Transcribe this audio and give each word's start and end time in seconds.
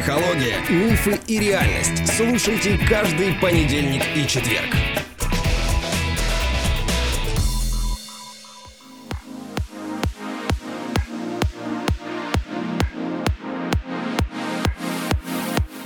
Психология, 0.00 0.56
мифы 0.70 1.20
и 1.26 1.38
реальность. 1.38 2.06
Слушайте 2.16 2.78
каждый 2.88 3.34
понедельник 3.34 4.02
и 4.16 4.26
четверг. 4.26 4.74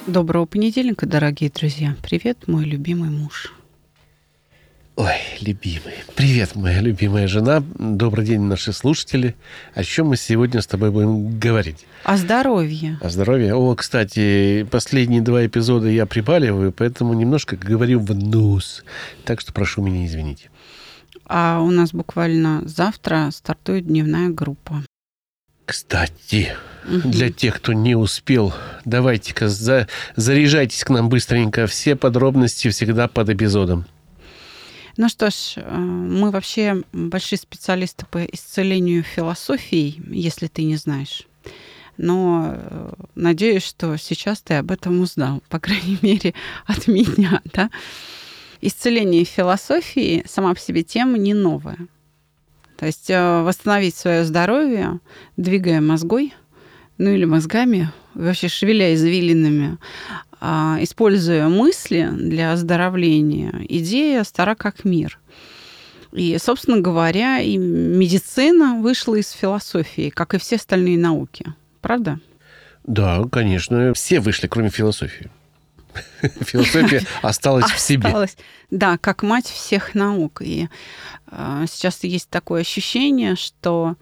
Доброго 0.07 0.47
понедельника, 0.47 1.07
дорогие 1.07 1.51
друзья. 1.51 1.97
Привет, 2.01 2.47
мой 2.47 2.65
любимый 2.65 3.11
муж. 3.11 3.53
Ой, 4.97 5.17
любимый. 5.41 5.95
Привет, 6.15 6.55
моя 6.55 6.81
любимая 6.81 7.27
жена. 7.27 7.65
Добрый 7.77 8.25
день, 8.25 8.43
наши 8.43 8.73
слушатели. 8.73 9.35
О 9.75 9.83
чем 9.83 10.07
мы 10.07 10.17
сегодня 10.17 10.63
с 10.63 10.69
тобой 10.69 10.93
будем 10.93 11.37
говорить? 11.41 11.85
О 12.05 12.17
здоровье. 12.17 12.97
О 13.01 13.09
здоровье. 13.09 13.57
О, 13.57 13.75
кстати, 13.75 14.65
последние 14.71 15.21
два 15.21 15.45
эпизода 15.45 15.89
я 15.89 16.07
прибаливаю, 16.07 16.71
поэтому 16.71 17.13
немножко 17.13 17.57
говорю 17.57 17.99
в 17.99 18.15
нос. 18.15 18.85
Так 19.25 19.41
что 19.41 19.53
прошу 19.53 19.83
меня 19.83 20.07
извинить. 20.07 20.49
А 21.27 21.61
у 21.61 21.73
нас 21.73 21.91
буквально 21.91 22.63
завтра 22.65 23.31
стартует 23.33 23.89
дневная 23.89 24.29
группа. 24.29 24.85
Кстати, 25.67 26.53
угу. 26.87 27.09
для 27.09 27.33
тех, 27.33 27.57
кто 27.57 27.73
не 27.73 27.97
успел, 27.97 28.55
давайте-ка 28.85 29.49
за, 29.49 29.89
заряжайтесь 30.15 30.85
к 30.85 30.91
нам 30.91 31.09
быстренько. 31.09 31.67
Все 31.67 31.97
подробности 31.97 32.69
всегда 32.69 33.09
под 33.09 33.31
эпизодом. 33.31 33.87
Ну 34.97 35.09
что 35.09 35.31
ж, 35.31 35.55
э, 35.57 35.77
мы 35.77 36.31
вообще 36.31 36.83
большие 36.93 37.39
специалисты 37.39 38.07
по 38.07 38.25
исцелению 38.25 39.03
философии, 39.03 40.01
если 40.09 40.47
ты 40.47 40.63
не 40.63 40.77
знаешь. 40.77 41.27
Но 41.97 42.55
э, 42.55 42.93
надеюсь, 43.15 43.65
что 43.65 43.97
сейчас 43.97 44.41
ты 44.41 44.55
об 44.55 44.71
этом 44.71 45.01
узнал, 45.01 45.43
по 45.49 45.59
крайней 45.59 45.99
мере, 46.01 46.35
от 46.67 46.87
меня. 46.87 47.41
Да? 47.53 47.71
Исцеление 48.61 49.25
философии 49.25 50.25
сама 50.27 50.55
по 50.55 50.61
себе 50.61 50.85
тема 50.85 51.19
не 51.19 51.35
новая. 51.35 51.89
То 52.77 52.87
есть 52.87 53.11
э, 53.11 53.43
восстановить 53.43 53.97
свое 53.97 54.25
здоровье, 54.25 55.01
двигая 55.37 55.81
мозгой, 55.81 56.35
ну 56.99 57.11
или 57.11 57.25
мозгами, 57.25 57.91
вообще 58.15 58.49
шевеля 58.49 58.95
извилинами, 58.95 59.79
используя 60.81 61.49
мысли 61.49 62.11
для 62.13 62.53
оздоровления, 62.53 63.65
идея 63.69 64.25
стара 64.25 64.55
как 64.55 64.85
мир. 64.85 65.19
И, 66.13 66.37
собственно 66.39 66.81
говоря, 66.81 67.41
и 67.41 67.57
медицина 67.57 68.81
вышла 68.81 69.17
из 69.17 69.31
философии, 69.31 70.11
как 70.11 70.35
и 70.35 70.39
все 70.39 70.57
остальные 70.57 70.99
науки. 70.99 71.47
Правда? 71.81 72.21
Да, 72.85 73.25
конечно. 73.31 73.93
Все 73.95 74.21
вышли, 74.21 74.47
кроме 74.47 74.71
философии. 74.71 75.31
Философия 76.41 77.03
осталась 77.23 77.71
в 77.71 77.81
себе. 77.81 78.29
Да, 78.71 78.99
как 78.99 79.23
мать 79.23 79.47
всех 79.47 79.95
наук. 79.95 80.43
И 80.43 80.69
а, 81.27 81.67
сейчас 81.67 82.05
есть 82.05 82.29
такое 82.31 82.61
ощущение, 82.61 83.37
что 83.37 83.97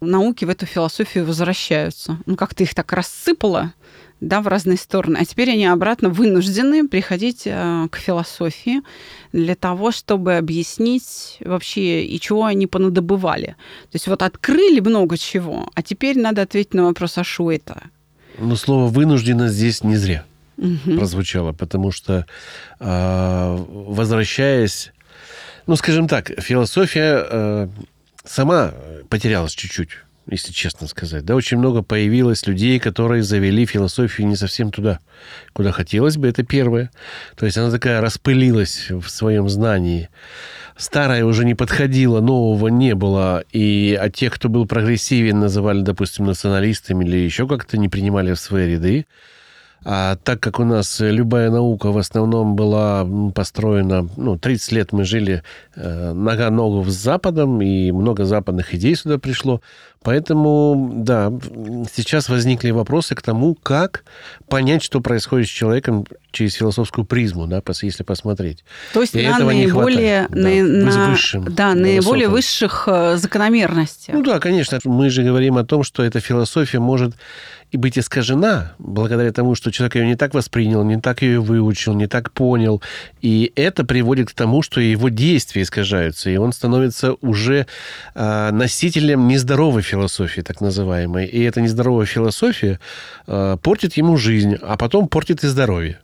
науки 0.00 0.44
в 0.44 0.48
эту 0.48 0.66
философию 0.66 1.26
возвращаются. 1.26 2.18
Ну, 2.26 2.36
как 2.36 2.54
ты 2.54 2.64
их 2.64 2.74
так 2.74 2.92
рассыпала, 2.92 3.72
да, 4.20 4.40
в 4.40 4.48
разные 4.48 4.76
стороны. 4.76 5.16
А 5.20 5.24
теперь 5.24 5.50
они 5.50 5.66
обратно 5.66 6.10
вынуждены 6.10 6.88
приходить 6.88 7.42
э, 7.46 7.88
к 7.90 7.96
философии 7.96 8.82
для 9.32 9.54
того, 9.54 9.90
чтобы 9.92 10.36
объяснить 10.36 11.38
вообще, 11.40 12.04
и 12.04 12.20
чего 12.20 12.44
они 12.44 12.66
понадобывали. 12.66 13.56
То 13.90 13.94
есть 13.94 14.08
вот 14.08 14.22
открыли 14.22 14.80
много 14.80 15.16
чего, 15.16 15.70
а 15.74 15.82
теперь 15.82 16.18
надо 16.18 16.42
ответить 16.42 16.74
на 16.74 16.84
вопрос, 16.84 17.18
а 17.18 17.24
что 17.24 17.50
это? 17.50 17.82
Но 18.38 18.56
слово 18.56 18.88
«вынуждено» 18.88 19.48
здесь 19.48 19.82
не 19.82 19.96
зря 19.96 20.24
угу. 20.56 20.96
прозвучало, 20.96 21.52
потому 21.52 21.90
что, 21.90 22.26
э, 22.78 23.56
возвращаясь, 23.68 24.92
ну, 25.66 25.76
скажем 25.76 26.08
так, 26.08 26.30
философия 26.40 27.26
э, 27.28 27.68
сама 28.24 28.72
потерялась 29.08 29.52
чуть-чуть 29.52 29.90
если 30.30 30.52
честно 30.52 30.86
сказать. 30.86 31.24
Да, 31.24 31.34
очень 31.34 31.58
много 31.58 31.82
появилось 31.82 32.46
людей, 32.46 32.78
которые 32.78 33.22
завели 33.22 33.66
философию 33.66 34.26
не 34.26 34.36
совсем 34.36 34.70
туда, 34.70 35.00
куда 35.52 35.72
хотелось 35.72 36.16
бы. 36.16 36.28
Это 36.28 36.42
первое. 36.42 36.90
То 37.36 37.46
есть 37.46 37.58
она 37.58 37.70
такая 37.70 38.00
распылилась 38.00 38.90
в 38.90 39.08
своем 39.08 39.48
знании. 39.48 40.08
Старая 40.76 41.26
уже 41.26 41.44
не 41.44 41.54
подходила, 41.54 42.20
нового 42.20 42.68
не 42.68 42.94
было. 42.94 43.44
И 43.52 43.98
а 44.00 44.08
тех, 44.08 44.32
кто 44.34 44.48
был 44.48 44.66
прогрессивен, 44.66 45.38
называли, 45.38 45.82
допустим, 45.82 46.24
националистами 46.24 47.04
или 47.04 47.18
еще 47.18 47.46
как-то 47.46 47.76
не 47.76 47.88
принимали 47.88 48.32
в 48.32 48.40
свои 48.40 48.72
ряды. 48.72 49.06
А 49.84 50.16
так 50.16 50.40
как 50.40 50.60
у 50.60 50.64
нас 50.64 51.00
любая 51.00 51.50
наука 51.50 51.90
в 51.90 51.96
основном 51.96 52.54
была 52.54 53.06
построена, 53.34 54.06
ну, 54.16 54.38
30 54.38 54.72
лет 54.72 54.92
мы 54.92 55.04
жили 55.04 55.42
э, 55.74 56.12
нога-ногу 56.12 56.84
с 56.84 56.94
Западом, 56.94 57.62
и 57.62 57.90
много 57.90 58.26
западных 58.26 58.74
идей 58.74 58.94
сюда 58.94 59.18
пришло. 59.18 59.62
Поэтому, 60.02 60.92
да, 60.94 61.30
сейчас 61.94 62.30
возникли 62.30 62.70
вопросы 62.70 63.14
к 63.14 63.20
тому, 63.20 63.54
как 63.54 64.04
понять, 64.48 64.82
что 64.82 65.02
происходит 65.02 65.46
с 65.46 65.50
человеком 65.50 66.06
через 66.30 66.54
философскую 66.54 67.04
призму, 67.04 67.46
да, 67.46 67.62
если 67.82 68.02
посмотреть. 68.02 68.64
То 68.94 69.02
есть 69.02 69.14
и 69.14 69.26
на 69.26 69.38
наиболее, 69.40 70.26
на, 70.30 70.62
на, 70.62 71.10
высшим, 71.10 71.44
да, 71.54 71.74
на 71.74 71.82
наиболее 71.82 72.28
высших 72.28 72.84
э, 72.86 73.16
закономерностях. 73.16 74.14
Ну 74.14 74.22
да, 74.22 74.38
конечно. 74.38 74.78
Мы 74.84 75.10
же 75.10 75.22
говорим 75.22 75.58
о 75.58 75.64
том, 75.64 75.82
что 75.82 76.02
эта 76.02 76.20
философия 76.20 76.78
может 76.78 77.14
и 77.72 77.76
быть 77.76 77.98
искажена 77.98 78.72
благодаря 78.78 79.32
тому, 79.32 79.54
что 79.54 79.70
человек 79.70 79.96
ее 79.96 80.06
не 80.06 80.16
так 80.16 80.34
воспринял, 80.34 80.82
не 80.84 81.00
так 81.00 81.22
ее 81.22 81.40
выучил, 81.40 81.94
не 81.94 82.06
так 82.06 82.32
понял. 82.32 82.82
И 83.22 83.52
это 83.54 83.84
приводит 83.84 84.30
к 84.30 84.34
тому, 84.34 84.62
что 84.62 84.80
его 84.80 85.08
действия 85.08 85.62
искажаются, 85.62 86.30
и 86.30 86.36
он 86.36 86.52
становится 86.52 87.14
уже 87.20 87.66
э, 88.14 88.50
носителем 88.50 89.28
нездоровой 89.28 89.82
философии, 89.82 90.40
так 90.40 90.60
называемой. 90.60 91.26
И 91.26 91.42
эта 91.42 91.60
нездоровая 91.60 92.06
философия 92.06 92.80
э, 93.26 93.56
портит 93.62 93.96
ему 93.96 94.16
жизнь, 94.16 94.56
а 94.60 94.76
потом 94.76 95.08
портит 95.08 95.44
и 95.44 95.48
здоровье. 95.48 95.98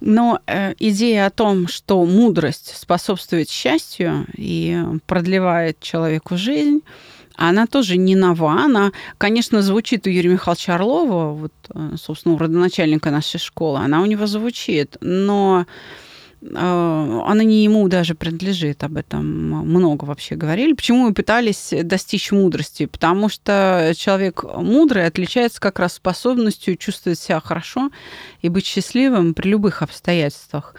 Но 0.00 0.40
э, 0.46 0.74
идея 0.80 1.26
о 1.26 1.30
том, 1.30 1.68
что 1.68 2.04
мудрость 2.04 2.74
способствует 2.76 3.48
счастью 3.48 4.26
и 4.36 4.76
продлевает 5.06 5.78
человеку 5.80 6.36
жизнь, 6.36 6.80
она 7.48 7.66
тоже 7.66 7.96
не 7.96 8.14
нова. 8.14 8.52
Она, 8.52 8.92
конечно, 9.18 9.62
звучит 9.62 10.06
у 10.06 10.10
Юрия 10.10 10.30
Михайловича 10.30 10.76
Орлова, 10.76 11.32
вот, 11.32 11.52
э, 11.74 11.96
собственно, 12.00 12.36
у 12.36 12.38
родоначальника 12.38 13.10
нашей 13.10 13.40
школы. 13.40 13.80
Она 13.80 14.00
у 14.00 14.06
него 14.06 14.26
звучит, 14.26 14.96
но 15.00 15.66
э, 16.40 16.46
она 16.54 17.42
не 17.42 17.64
ему 17.64 17.88
даже 17.88 18.14
принадлежит, 18.14 18.84
об 18.84 18.96
этом 18.96 19.26
много 19.26 20.04
вообще 20.04 20.36
говорили. 20.36 20.72
Почему 20.72 21.08
мы 21.08 21.14
пытались 21.14 21.74
достичь 21.82 22.30
мудрости? 22.30 22.86
Потому 22.86 23.28
что 23.28 23.92
человек 23.96 24.44
мудрый 24.44 25.06
отличается 25.06 25.60
как 25.60 25.80
раз 25.80 25.94
способностью 25.94 26.76
чувствовать 26.76 27.18
себя 27.18 27.40
хорошо 27.40 27.90
и 28.40 28.48
быть 28.48 28.66
счастливым 28.66 29.34
при 29.34 29.48
любых 29.48 29.82
обстоятельствах. 29.82 30.76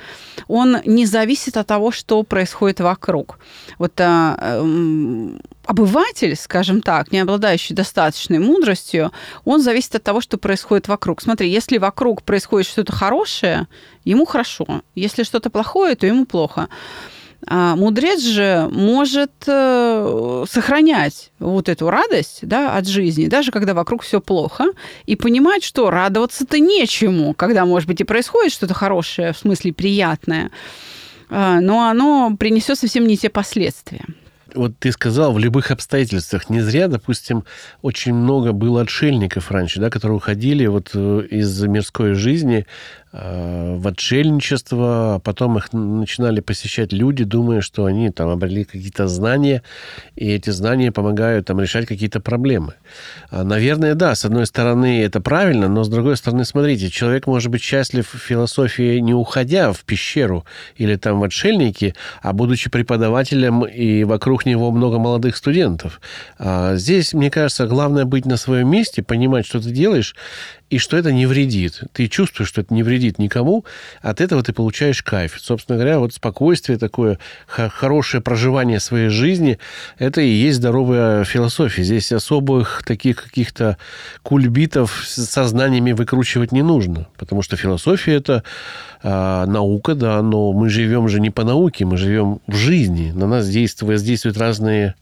Он 0.47 0.78
не 0.85 1.06
зависит 1.06 1.57
от 1.57 1.68
того, 1.68 1.91
что 1.91 2.24
происходит 2.24 2.80
вокруг. 2.80 3.38
Вот 3.80 3.94
эм, 3.97 5.41
обыватель, 5.66 6.35
скажем 6.35 6.81
так, 6.81 7.12
не 7.12 7.19
обладающий 7.19 7.75
достаточной 7.75 8.40
мудростью, 8.40 9.12
он 9.46 9.62
зависит 9.62 9.96
от 9.96 10.03
того, 10.03 10.22
что 10.22 10.38
происходит 10.38 10.88
вокруг. 10.88 11.22
Смотри, 11.22 11.50
если 11.50 11.78
вокруг 11.78 12.24
происходит 12.24 12.68
что-то 12.68 12.91
хорошее, 12.91 13.68
ему 14.03 14.25
хорошо. 14.25 14.81
Если 14.96 15.24
что-то 15.24 15.50
плохое, 15.50 15.96
то 15.96 16.06
ему 16.06 16.25
плохо. 16.25 16.69
А 17.46 17.75
мудрец 17.75 18.21
же 18.21 18.69
может 18.71 19.31
э, 19.48 20.45
сохранять 20.50 21.31
вот 21.39 21.68
эту 21.68 21.89
радость 21.89 22.39
да, 22.44 22.77
от 22.77 22.88
жизни, 22.88 23.27
даже 23.27 23.51
когда 23.51 23.74
вокруг 23.74 24.04
все 24.04 24.21
плохо, 24.21 24.66
и 25.06 25.18
понимать, 25.18 25.63
что 25.63 25.89
радоваться-то 25.89 26.59
нечему, 26.59 27.33
когда, 27.33 27.66
может 27.66 27.89
быть, 27.89 28.00
и 28.00 28.06
происходит 28.06 28.54
что-то 28.54 28.74
хорошее, 28.74 29.33
в 29.33 29.38
смысле 29.38 29.74
приятное, 29.74 30.51
а, 31.30 31.59
но 31.59 31.89
оно 31.89 32.33
принесет 32.38 32.77
совсем 32.77 33.06
не 33.07 33.18
те 33.18 33.30
последствия 33.30 34.06
вот 34.55 34.77
ты 34.79 34.91
сказал, 34.91 35.33
в 35.33 35.39
любых 35.39 35.71
обстоятельствах. 35.71 36.50
Не 36.50 36.61
зря, 36.61 36.88
допустим, 36.88 37.44
очень 37.81 38.13
много 38.13 38.51
было 38.51 38.81
отшельников 38.81 39.51
раньше, 39.51 39.79
да, 39.79 39.89
которые 39.89 40.17
уходили 40.17 40.65
вот 40.65 40.91
э, 40.94 41.27
из 41.29 41.61
мирской 41.63 42.13
жизни 42.13 42.65
в 43.13 43.88
отшельничество, 43.88 45.15
а 45.15 45.19
потом 45.19 45.60
их 45.60 45.71
начинали 45.71 46.39
посещать 46.39 46.92
люди, 46.92 47.24
думая, 47.24 47.62
что 47.62 47.86
они 47.86 48.10
там 48.10 48.30
обрели 48.30 48.63
какие-то 48.63 49.07
знания, 49.07 49.62
и 50.15 50.31
эти 50.31 50.50
знания 50.50 50.92
помогают 50.92 51.45
там 51.45 51.62
решать 51.62 51.86
какие-то 51.86 52.19
проблемы. 52.19 52.74
А, 53.30 53.44
наверное, 53.44 53.94
да, 53.94 54.15
с 54.15 54.25
одной 54.25 54.48
стороны 54.48 55.04
это 55.04 55.21
правильно, 55.21 55.68
но 55.68 55.83
с 55.83 55.89
другой 55.89 56.18
стороны, 56.18 56.44
смотрите, 56.44 56.89
человек 56.89 57.27
может 57.27 57.51
быть 57.51 57.62
счастлив 57.62 58.12
в 58.12 58.18
философии 58.18 58.98
не 58.98 59.13
уходя 59.13 59.71
в 59.74 59.83
пещеру 59.83 60.45
или 60.75 60.95
там 60.95 61.19
в 61.19 61.24
отшельники, 61.24 61.94
а 62.24 62.33
будучи 62.33 62.71
преподавателем, 62.71 63.63
и 63.63 64.06
вокруг 64.06 64.48
него 64.48 64.71
много 64.71 64.98
молодых 64.98 65.36
студентов. 65.36 66.01
А, 66.39 66.75
здесь, 66.77 67.13
мне 67.13 67.30
кажется, 67.30 67.68
главное 67.68 68.06
быть 68.06 68.25
на 68.25 68.38
своем 68.38 68.69
месте, 68.69 69.04
понимать, 69.04 69.45
что 69.45 69.62
ты 69.62 69.69
делаешь, 69.69 70.16
и 70.73 70.79
что 70.79 70.97
это 70.97 71.11
не 71.11 71.27
вредит. 71.27 71.83
Ты 71.93 72.07
чувствуешь, 72.07 72.49
что 72.49 72.61
это 72.61 72.73
не 72.73 72.81
вредит 72.81 73.19
никому, 73.19 73.63
от 74.01 74.21
этого 74.21 74.41
ты 74.41 74.53
получаешь 74.53 75.03
кайф. 75.03 75.37
Собственно 75.39 75.77
говоря, 75.77 75.99
вот 75.99 76.15
спокойствие 76.15 76.79
такое, 76.79 77.19
хорошее 77.45 78.23
проживание 78.23 78.79
своей 78.79 79.09
жизни, 79.09 79.59
это 79.99 80.21
и 80.21 80.29
есть 80.29 80.57
здоровая 80.57 81.25
философия. 81.25 81.83
Здесь 81.83 82.11
особых 82.11 82.81
таких 82.87 83.23
каких-то 83.23 83.77
кульбитов 84.23 85.03
с 85.05 85.25
сознаниями 85.25 85.91
выкручивать 85.91 86.51
не 86.51 86.63
нужно, 86.63 87.07
потому 87.17 87.43
что 87.43 87.55
философия 87.55 88.15
это 88.15 88.43
э, 89.03 89.45
наука, 89.45 89.93
да, 89.93 90.23
но 90.23 90.53
мы 90.53 90.69
живем 90.69 91.07
же 91.07 91.19
не 91.21 91.29
по 91.29 91.43
науке, 91.43 91.85
мы 91.85 91.97
живем 91.97 92.39
в 92.47 92.55
жизни. 92.55 93.11
На 93.11 93.27
нас 93.27 93.47
действуют, 93.47 93.91
воздействуют 93.91 94.37
разные 94.39 94.95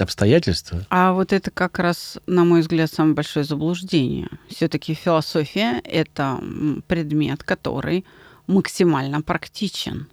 обстоятельства. 0.00 0.86
А 0.90 1.12
вот 1.12 1.32
это 1.32 1.50
как 1.50 1.78
раз, 1.78 2.18
на 2.26 2.44
мой 2.44 2.60
взгляд, 2.60 2.92
самое 2.92 3.14
большое 3.14 3.44
заблуждение. 3.44 4.28
Все-таки 4.48 4.94
философия– 4.94 5.80
это 5.84 6.40
предмет, 6.86 7.42
который 7.42 8.04
максимально 8.46 9.22
практичен. 9.22 10.08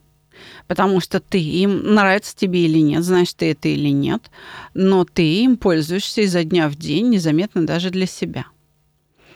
Потому 0.68 1.00
что 1.00 1.20
ты 1.20 1.40
им, 1.40 1.94
нравится 1.94 2.36
тебе 2.36 2.66
или 2.66 2.80
нет, 2.80 3.04
знаешь 3.04 3.34
ты 3.34 3.52
это 3.52 3.70
или 3.70 3.90
нет, 3.90 4.32
но 4.74 5.06
ты 5.06 5.44
им 5.44 5.58
пользуешься 5.58 6.22
изо 6.22 6.44
дня 6.44 6.70
в 6.70 6.76
день, 6.76 7.10
незаметно 7.10 7.66
даже 7.66 7.92
для 7.92 8.08
себя. 8.08 8.46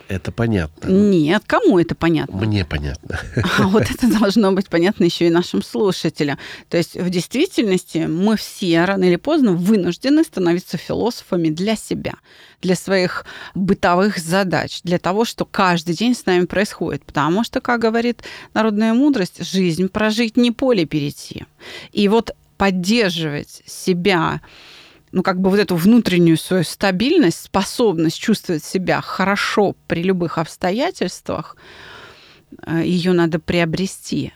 Это 0.08 0.32
понятно. 0.32 0.90
Нет, 0.90 1.44
кому 1.46 1.80
это 1.80 1.94
понятно? 1.94 2.38
Мне 2.38 2.66
понятно. 2.66 3.20
А 3.60 3.68
вот 3.68 3.84
это 3.84 4.08
должно 4.20 4.52
быть 4.52 4.70
понятно 4.70 5.04
еще 5.04 5.28
и 5.28 5.30
нашим 5.30 5.62
слушателям. 5.62 6.38
То 6.70 6.78
есть 6.78 6.96
в 6.96 7.10
действительности 7.10 8.00
мы 8.08 8.38
все 8.38 8.86
рано 8.86 9.04
или 9.06 9.18
поздно 9.18 9.54
вынуждены 9.54 10.24
становиться 10.24 10.78
философами 10.78 11.50
для 11.50 11.76
себя, 11.76 12.14
для 12.62 12.76
своих 12.76 13.26
бытовых 13.56 14.18
задач, 14.18 14.82
для 14.84 15.00
того, 15.00 15.26
что 15.26 15.46
каждый 15.46 15.96
день 15.96 16.16
с 16.16 16.26
нами 16.26 16.46
происходит. 16.46 17.04
Потому 17.04 17.44
что, 17.44 17.60
как 17.60 17.82
говорит 17.82 18.24
народная 18.54 18.94
мудрость, 18.94 19.44
жизнь 19.44 19.90
прожить 19.90 20.38
не 20.38 20.52
поле 20.52 20.86
перейти. 20.86 21.46
И 21.92 22.08
вот 22.08 22.32
поддерживать 22.58 23.62
себя 23.66 24.42
ну, 25.12 25.24
как 25.24 25.40
бы 25.40 25.50
вот 25.50 25.60
эту 25.60 25.76
внутреннюю 25.76 26.38
свою 26.38 26.64
стабильность, 26.64 27.46
способность 27.46 28.20
чувствовать 28.20 28.64
себя 28.64 29.02
хорошо 29.02 29.76
при 29.88 30.04
любых 30.04 30.38
обстоятельствах, 30.38 31.56
э, 32.66 32.82
ее 32.84 33.14
надо 33.14 33.40
приобрести. 33.40 34.34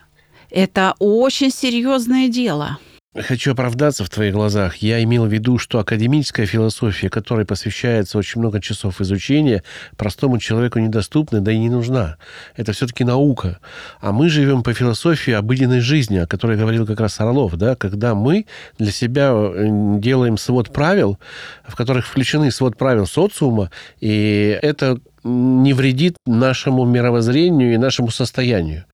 Это 0.50 0.95
очень 1.00 1.51
серьезное 1.51 2.27
дело. 2.27 2.77
Хочу 3.13 3.51
оправдаться 3.51 4.05
в 4.05 4.09
твоих 4.09 4.33
глазах. 4.33 4.77
Я 4.77 5.03
имел 5.03 5.25
в 5.25 5.33
виду, 5.33 5.57
что 5.57 5.79
академическая 5.79 6.45
философия, 6.45 7.09
которой 7.09 7.45
посвящается 7.45 8.17
очень 8.17 8.39
много 8.39 8.61
часов 8.61 9.01
изучения, 9.01 9.63
простому 9.97 10.37
человеку 10.37 10.79
недоступна, 10.79 11.41
да 11.41 11.51
и 11.51 11.57
не 11.57 11.69
нужна. 11.69 12.15
Это 12.55 12.71
все-таки 12.71 13.03
наука. 13.03 13.59
А 13.99 14.13
мы 14.13 14.29
живем 14.29 14.63
по 14.63 14.73
философии 14.73 15.33
обыденной 15.33 15.81
жизни, 15.81 16.19
о 16.19 16.25
которой 16.25 16.55
говорил 16.55 16.87
как 16.87 17.01
раз 17.01 17.19
Орлов, 17.19 17.57
да, 17.57 17.75
когда 17.75 18.15
мы 18.15 18.45
для 18.79 18.93
себя 18.93 19.33
э, 19.33 19.99
делаем 19.99 20.37
свод 20.37 20.71
правил, 20.71 21.19
в 21.67 21.75
которых 21.75 22.07
включены 22.07 22.49
свод 22.49 22.77
правил 22.77 23.07
социума, 23.07 23.71
и 23.99 24.57
это 24.61 25.01
не 25.25 25.73
вредит 25.73 26.15
нашему 26.25 26.85
мировоззрению 26.85 27.73
и 27.73 27.77
нашему 27.77 28.09
состоянию. 28.09 28.85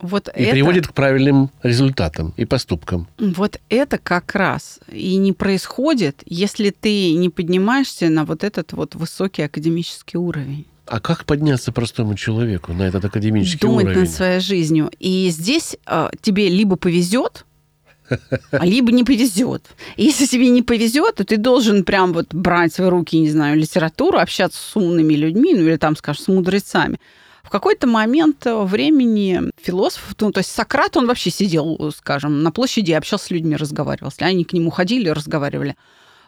Вот 0.00 0.28
и 0.28 0.42
это, 0.42 0.52
приводит 0.52 0.86
к 0.86 0.92
правильным 0.92 1.50
результатам 1.62 2.32
и 2.36 2.44
поступкам. 2.44 3.08
Вот 3.18 3.60
это 3.68 3.98
как 3.98 4.34
раз 4.34 4.78
и 4.90 5.16
не 5.16 5.32
происходит, 5.32 6.22
если 6.26 6.70
ты 6.70 7.14
не 7.14 7.30
поднимаешься 7.30 8.08
на 8.08 8.24
вот 8.24 8.44
этот 8.44 8.72
вот 8.72 8.94
высокий 8.94 9.42
академический 9.42 10.18
уровень. 10.18 10.66
А 10.86 11.00
как 11.00 11.26
подняться 11.26 11.72
простому 11.72 12.14
человеку 12.14 12.72
на 12.72 12.84
этот 12.84 13.04
академический 13.04 13.66
Думать 13.66 13.86
уровень? 13.86 14.00
над 14.00 14.10
своей 14.10 14.40
жизнью. 14.40 14.90
И 14.98 15.28
здесь 15.30 15.76
э, 15.86 16.08
тебе 16.22 16.48
либо 16.48 16.76
повезет, 16.76 17.44
а 18.50 18.64
либо 18.64 18.90
не 18.92 19.04
повезет. 19.04 19.66
Если 19.96 20.26
тебе 20.26 20.48
не 20.48 20.62
повезет, 20.62 21.16
то 21.16 21.24
ты 21.24 21.36
должен 21.36 21.84
прям 21.84 22.12
вот 22.12 22.32
брать 22.32 22.78
в 22.78 22.88
руки, 22.88 23.18
не 23.18 23.30
знаю, 23.30 23.58
литературу, 23.58 24.18
общаться 24.18 24.60
с 24.60 24.76
умными 24.76 25.14
людьми, 25.14 25.54
ну 25.54 25.66
или 25.66 25.76
там, 25.76 25.96
скажем, 25.96 26.24
с 26.24 26.28
мудрецами. 26.28 26.98
В 27.48 27.50
какой-то 27.50 27.86
момент 27.86 28.44
времени 28.44 29.40
философ, 29.56 30.14
ну, 30.20 30.32
то 30.32 30.40
есть 30.40 30.50
Сократ, 30.50 30.98
он 30.98 31.06
вообще 31.06 31.30
сидел, 31.30 31.90
скажем, 31.96 32.42
на 32.42 32.52
площади, 32.52 32.92
общался 32.92 33.24
с 33.24 33.30
людьми, 33.30 33.56
разговаривал. 33.56 34.10
Если 34.10 34.24
они 34.24 34.44
к 34.44 34.52
нему 34.52 34.68
ходили, 34.68 35.08
разговаривали. 35.08 35.74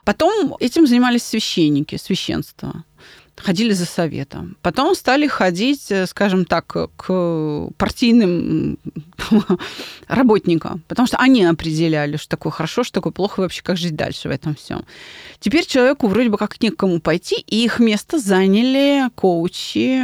Потом 0.06 0.56
этим 0.61 0.87
занимались 0.87 1.25
священники, 1.25 1.96
священство 1.96 2.84
ходили 3.37 3.72
за 3.72 3.84
советом. 3.84 4.56
Потом 4.62 4.94
стали 4.94 5.26
ходить, 5.26 5.90
скажем 6.06 6.44
так, 6.44 6.67
к 6.96 7.70
партийным 7.76 8.78
работникам, 10.08 10.82
потому 10.88 11.06
что 11.06 11.16
они 11.19 11.44
определяли, 11.44 12.16
что 12.16 12.28
такое 12.28 12.52
хорошо, 12.52 12.84
что 12.84 12.94
такое 12.94 13.12
плохо, 13.12 13.40
и 13.40 13.44
вообще 13.44 13.62
как 13.62 13.76
жить 13.76 13.96
дальше 13.96 14.28
в 14.28 14.31
этом 14.31 14.55
всем. 14.55 14.84
Теперь 15.38 15.66
человеку 15.66 16.06
вроде 16.06 16.28
бы 16.28 16.38
как 16.38 16.61
некому 16.62 17.00
пойти, 17.00 17.37
и 17.46 17.64
их 17.64 17.78
место 17.78 18.19
заняли 18.19 19.11
коучи, 19.14 20.02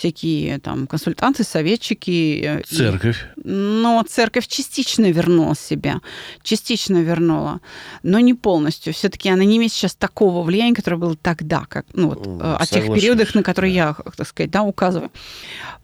всякие 0.00 0.58
там 0.58 0.86
консультанты, 0.86 1.44
советчики. 1.44 2.42
Э, 2.42 2.62
церковь. 2.62 3.26
Но 3.44 4.02
церковь 4.08 4.46
частично 4.46 5.10
вернула 5.10 5.54
себя, 5.54 6.00
частично 6.42 7.02
вернула, 7.02 7.60
но 8.02 8.18
не 8.18 8.32
полностью. 8.32 8.94
Все-таки 8.94 9.28
она 9.28 9.44
не 9.44 9.58
имеет 9.58 9.72
сейчас 9.72 9.94
такого 9.94 10.42
влияния, 10.42 10.74
которое 10.74 10.96
было 10.96 11.16
тогда, 11.16 11.66
как 11.68 11.84
ну, 11.92 12.08
вот, 12.08 12.26
э, 12.26 12.56
о 12.58 12.66
тех 12.66 12.86
периодах, 12.86 13.34
на 13.34 13.42
которые 13.42 13.74
да. 13.74 13.96
я, 14.04 14.12
так 14.16 14.26
сказать, 14.26 14.50
да, 14.50 14.62
указываю. 14.62 15.10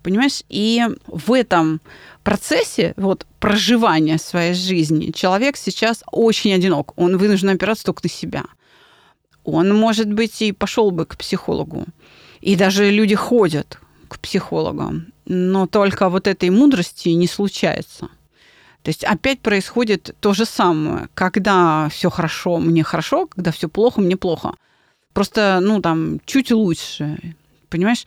Понимаешь? 0.03 0.43
И 0.49 0.83
в 1.07 1.33
этом 1.33 1.81
процессе 2.25 2.95
вот, 2.97 3.27
проживания 3.39 4.17
своей 4.19 4.55
жизни 4.55 5.11
человек 5.11 5.59
сейчас 5.59 6.03
очень 6.11 6.55
одинок. 6.55 6.95
Он 6.97 7.19
вынужден 7.19 7.51
опираться 7.51 7.85
только 7.85 8.01
на 8.05 8.09
себя. 8.09 8.45
Он, 9.45 9.75
может 9.77 10.11
быть, 10.11 10.41
и 10.41 10.53
пошел 10.53 10.91
бы 10.91 11.05
к 11.05 11.19
психологу. 11.19 11.85
И 12.41 12.57
даже 12.57 12.91
люди 12.91 13.15
ходят 13.15 13.79
к 14.09 14.19
психологам, 14.19 15.13
но 15.25 15.67
только 15.67 16.09
вот 16.09 16.27
этой 16.27 16.51
мудрости 16.51 17.11
не 17.11 17.27
случается. 17.27 18.09
То 18.83 18.91
есть 18.91 19.03
опять 19.05 19.41
происходит 19.41 20.15
то 20.21 20.33
же 20.33 20.45
самое. 20.45 21.09
Когда 21.15 21.89
все 21.91 22.09
хорошо, 22.09 22.59
мне 22.59 22.85
хорошо, 22.85 23.27
когда 23.27 23.51
все 23.51 23.69
плохо, 23.69 24.01
мне 24.01 24.17
плохо. 24.17 24.55
Просто, 25.13 25.59
ну, 25.61 25.81
там, 25.81 26.21
чуть 26.25 26.53
лучше. 26.53 27.35
Понимаешь? 27.69 28.07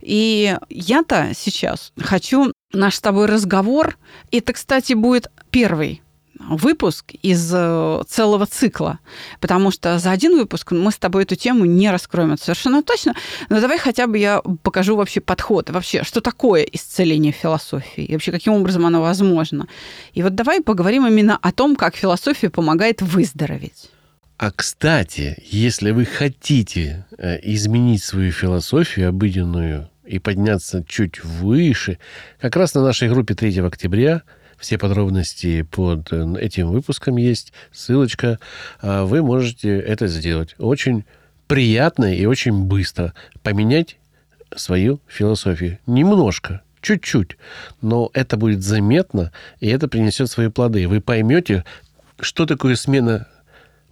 И 0.00 0.58
я-то 0.68 1.30
сейчас 1.34 1.92
хочу 1.98 2.52
наш 2.72 2.96
с 2.96 3.00
тобой 3.00 3.26
разговор. 3.26 3.96
Это, 4.30 4.52
кстати, 4.52 4.92
будет 4.92 5.30
первый 5.50 6.02
выпуск 6.48 7.12
из 7.22 7.50
э, 7.54 8.02
целого 8.08 8.46
цикла, 8.46 8.98
потому 9.40 9.70
что 9.70 9.98
за 9.98 10.10
один 10.10 10.36
выпуск 10.38 10.72
мы 10.72 10.90
с 10.90 10.96
тобой 10.96 11.24
эту 11.24 11.36
тему 11.36 11.64
не 11.64 11.90
раскроем, 11.90 12.32
это 12.32 12.42
совершенно 12.42 12.82
точно. 12.82 13.14
Но 13.48 13.60
давай 13.60 13.78
хотя 13.78 14.06
бы 14.06 14.18
я 14.18 14.42
покажу 14.62 14.96
вообще 14.96 15.20
подход, 15.20 15.70
вообще, 15.70 16.02
что 16.02 16.20
такое 16.20 16.62
исцеление 16.62 17.32
философии, 17.32 18.04
и 18.04 18.12
вообще 18.12 18.32
каким 18.32 18.54
образом 18.54 18.86
оно 18.86 19.02
возможно. 19.02 19.66
И 20.14 20.22
вот 20.22 20.34
давай 20.34 20.62
поговорим 20.62 21.06
именно 21.06 21.38
о 21.40 21.52
том, 21.52 21.76
как 21.76 21.96
философия 21.96 22.50
помогает 22.50 23.02
выздороветь. 23.02 23.90
А 24.38 24.50
кстати, 24.52 25.36
если 25.50 25.90
вы 25.90 26.06
хотите 26.06 27.06
э, 27.18 27.38
изменить 27.42 28.02
свою 28.02 28.32
философию 28.32 29.10
обыденную 29.10 29.90
и 30.06 30.18
подняться 30.18 30.82
чуть 30.88 31.22
выше, 31.22 31.98
как 32.40 32.56
раз 32.56 32.74
на 32.74 32.82
нашей 32.82 33.10
группе 33.10 33.34
3 33.34 33.60
октября– 33.60 34.22
все 34.60 34.78
подробности 34.78 35.62
под 35.62 36.12
э, 36.12 36.34
этим 36.38 36.68
выпуском 36.68 37.16
есть, 37.16 37.52
ссылочка. 37.72 38.38
А 38.80 39.04
вы 39.04 39.22
можете 39.22 39.80
это 39.80 40.06
сделать. 40.06 40.54
Очень 40.58 41.04
приятно 41.48 42.14
и 42.14 42.26
очень 42.26 42.64
быстро 42.64 43.14
поменять 43.42 43.96
свою 44.54 45.00
философию. 45.08 45.78
Немножко, 45.86 46.62
чуть-чуть, 46.80 47.36
но 47.80 48.10
это 48.12 48.36
будет 48.36 48.62
заметно, 48.62 49.32
и 49.58 49.68
это 49.68 49.88
принесет 49.88 50.30
свои 50.30 50.48
плоды. 50.48 50.86
Вы 50.86 51.00
поймете, 51.00 51.64
что 52.20 52.46
такое 52.46 52.76
смена 52.76 53.26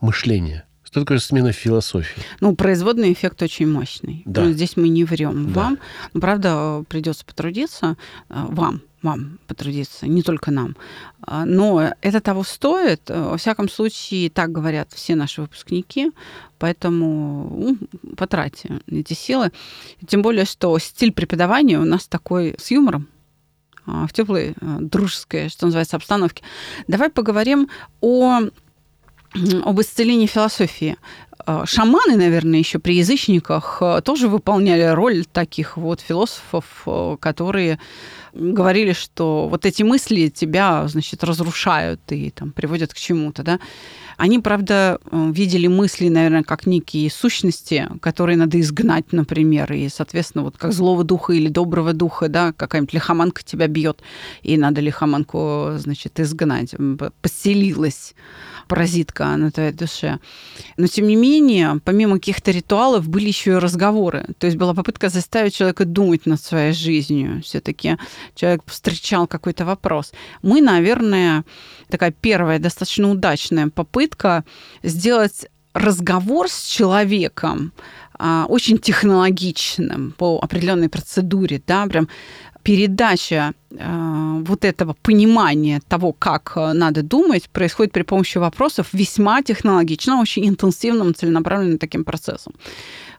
мышления. 0.00 0.64
Что 0.84 1.00
такое 1.00 1.18
смена 1.18 1.52
философии? 1.52 2.22
Ну, 2.40 2.56
производный 2.56 3.12
эффект 3.12 3.42
очень 3.42 3.68
мощный. 3.68 4.22
Да. 4.24 4.44
Ну, 4.44 4.52
здесь 4.52 4.74
мы 4.76 4.88
не 4.88 5.04
врем 5.04 5.52
да. 5.52 5.60
вам. 5.60 5.78
Но, 6.14 6.20
правда, 6.20 6.82
придется 6.88 7.26
потрудиться 7.26 7.98
э, 8.30 8.44
вам 8.48 8.80
вам 9.02 9.38
потрудиться, 9.46 10.06
не 10.06 10.22
только 10.22 10.50
нам. 10.50 10.76
А, 11.20 11.44
но 11.44 11.92
это 12.00 12.20
того 12.20 12.42
стоит. 12.44 13.02
Во 13.08 13.36
всяком 13.36 13.68
случае, 13.68 14.30
так 14.30 14.50
говорят 14.50 14.92
все 14.92 15.14
наши 15.14 15.40
выпускники, 15.40 16.10
поэтому 16.58 17.48
ну, 17.56 17.78
потратьте 18.16 18.80
эти 18.86 19.14
силы. 19.14 19.52
Тем 20.06 20.22
более, 20.22 20.44
что 20.44 20.78
стиль 20.78 21.12
преподавания 21.12 21.78
у 21.78 21.84
нас 21.84 22.06
такой 22.06 22.56
с 22.58 22.70
юмором, 22.70 23.08
а, 23.88 24.06
в 24.06 24.12
теплой, 24.12 24.54
а, 24.60 24.78
дружеской, 24.80 25.48
что 25.48 25.66
называется, 25.66 25.96
обстановке. 25.96 26.42
Давай 26.86 27.08
поговорим 27.08 27.68
о 28.00 28.40
об 29.64 29.80
исцелении 29.80 30.26
философии. 30.26 30.96
А, 31.38 31.64
шаманы, 31.66 32.16
наверное, 32.16 32.58
еще 32.58 32.78
при 32.78 32.96
язычниках 32.96 33.82
тоже 34.04 34.28
выполняли 34.28 34.84
роль 34.84 35.24
таких 35.24 35.76
вот 35.76 36.00
философов, 36.00 36.86
которые 37.20 37.78
говорили, 38.38 38.92
что 38.92 39.48
вот 39.48 39.66
эти 39.66 39.82
мысли 39.82 40.28
тебя, 40.28 40.86
значит, 40.88 41.24
разрушают 41.24 42.00
и 42.10 42.30
там 42.30 42.52
приводят 42.52 42.94
к 42.94 42.96
чему-то, 42.96 43.42
да. 43.42 43.60
Они, 44.16 44.40
правда, 44.40 44.98
видели 45.12 45.68
мысли, 45.68 46.08
наверное, 46.08 46.42
как 46.42 46.66
некие 46.66 47.08
сущности, 47.10 47.88
которые 48.00 48.36
надо 48.36 48.58
изгнать, 48.60 49.12
например, 49.12 49.72
и, 49.72 49.88
соответственно, 49.88 50.44
вот 50.44 50.56
как 50.56 50.72
злого 50.72 51.04
духа 51.04 51.32
или 51.32 51.48
доброго 51.48 51.92
духа, 51.92 52.28
да, 52.28 52.52
какая-нибудь 52.52 52.94
лихоманка 52.94 53.44
тебя 53.44 53.68
бьет, 53.68 54.02
и 54.42 54.56
надо 54.56 54.80
лихоманку, 54.80 55.74
значит, 55.76 56.18
изгнать, 56.18 56.74
поселилась 57.22 58.14
паразитка 58.68 59.36
на 59.36 59.50
твоей 59.50 59.72
душе. 59.72 60.18
Но, 60.76 60.86
тем 60.86 61.06
не 61.06 61.16
менее, 61.16 61.80
помимо 61.84 62.14
каких-то 62.14 62.50
ритуалов, 62.50 63.08
были 63.08 63.28
еще 63.28 63.52
и 63.52 63.54
разговоры. 63.54 64.26
То 64.38 64.46
есть 64.46 64.58
была 64.58 64.74
попытка 64.74 65.08
заставить 65.08 65.54
человека 65.54 65.84
думать 65.84 66.26
над 66.26 66.40
своей 66.40 66.72
жизнью. 66.72 67.42
Все-таки 67.42 67.96
человек 68.34 68.62
встречал 68.66 69.26
какой-то 69.26 69.64
вопрос. 69.64 70.12
Мы, 70.42 70.60
наверное, 70.60 71.44
такая 71.88 72.12
первая 72.12 72.58
достаточно 72.58 73.10
удачная 73.10 73.68
попытка 73.68 74.44
сделать 74.82 75.46
разговор 75.74 76.48
с 76.48 76.66
человеком 76.66 77.72
а, 78.20 78.46
очень 78.48 78.78
технологичным 78.78 80.12
по 80.18 80.40
определенной 80.42 80.88
процедуре, 80.88 81.62
да, 81.64 81.86
прям 81.86 82.08
передача 82.62 83.52
э, 83.70 84.42
вот 84.46 84.64
этого 84.64 84.94
понимания 85.02 85.80
того, 85.88 86.12
как 86.12 86.52
э, 86.56 86.72
надо 86.72 87.02
думать, 87.02 87.48
происходит 87.50 87.92
при 87.92 88.02
помощи 88.02 88.38
вопросов 88.38 88.88
весьма 88.92 89.42
технологично, 89.42 90.20
очень 90.20 90.48
интенсивным, 90.48 91.14
целенаправленным 91.14 91.78
таким 91.78 92.04
процессом. 92.04 92.54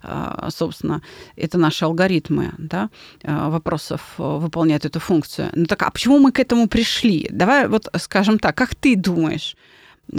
Э, 0.04 0.50
собственно, 0.50 1.02
это 1.36 1.58
наши 1.58 1.86
алгоритмы 1.86 2.54
да, 2.58 2.90
э, 3.24 3.50
вопросов 3.50 4.02
э, 4.18 4.24
выполняют 4.24 4.86
эту 4.86 5.00
функцию. 5.00 5.50
Ну 5.56 5.66
так, 5.66 5.84
а 5.84 5.92
почему 5.92 6.20
мы 6.20 6.32
к 6.32 6.40
этому 6.40 6.68
пришли? 6.68 7.28
Давай 7.32 7.68
вот 7.68 7.88
скажем 7.98 8.40
так, 8.40 8.56
как 8.56 8.76
ты 8.76 8.96
думаешь, 8.96 9.56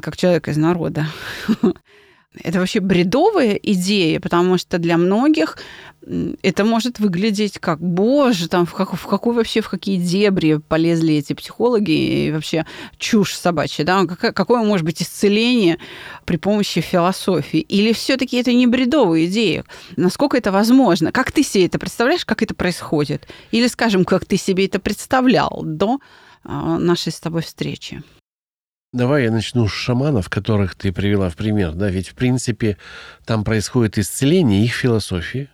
как 0.03 0.17
человек 0.17 0.49
из 0.49 0.57
народа, 0.57 1.07
это 2.39 2.61
вообще 2.61 2.81
бредовая 2.81 3.55
идея, 3.55 4.21
потому 4.21 4.57
что 4.57 4.79
для 4.79 4.97
многих 4.97 5.59
это 6.43 6.65
может 6.65 7.01
выглядеть 7.01 7.59
как, 7.59 7.81
боже, 7.81 8.49
там 8.49 8.67
в, 8.67 8.73
как, 8.73 8.95
в 8.95 9.07
какой 9.07 9.35
вообще, 9.35 9.61
в 9.61 9.69
какие 9.69 9.97
дебри 9.97 10.61
полезли 10.69 11.15
эти 11.15 11.33
психологи 11.33 11.91
и 11.91 12.33
вообще 12.33 12.67
чушь 12.99 13.35
собачья, 13.35 13.85
да, 13.85 14.07
какое, 14.07 14.63
может 14.63 14.87
быть 14.87 15.03
исцеление 15.03 15.79
при 16.25 16.37
помощи 16.37 16.81
философии? 16.81 17.61
Или 17.61 17.93
все 17.93 18.17
таки 18.17 18.39
это 18.39 18.53
не 18.53 18.67
бредовая 18.67 19.27
идея? 19.27 19.65
Насколько 19.97 20.39
это 20.39 20.53
возможно? 20.53 21.13
Как 21.13 21.33
ты 21.33 21.43
себе 21.43 21.67
это 21.67 21.79
представляешь, 21.79 22.25
как 22.25 22.43
это 22.43 22.55
происходит? 22.55 23.29
Или, 23.51 23.67
скажем, 23.67 24.05
как 24.05 24.25
ты 24.25 24.37
себе 24.37 24.67
это 24.67 24.79
представлял 24.79 25.63
до 25.65 25.99
а, 26.45 26.79
нашей 26.79 27.13
с 27.13 27.21
тобой 27.21 27.43
встречи? 27.43 28.03
Давай 28.93 29.25
я 29.25 29.31
начну 29.31 29.69
с 29.69 29.73
шаманов, 29.73 30.29
которых 30.29 30.75
ты 30.75 30.93
привела 30.93 31.31
в 31.31 31.37
пример. 31.37 31.73
Да? 31.75 31.89
Ведь, 31.89 32.09
в 32.09 32.15
принципе, 32.15 32.77
там 33.25 33.45
происходит 33.45 33.99
исцеление 33.99 34.65
их 34.65 34.73
философии, 34.75 35.49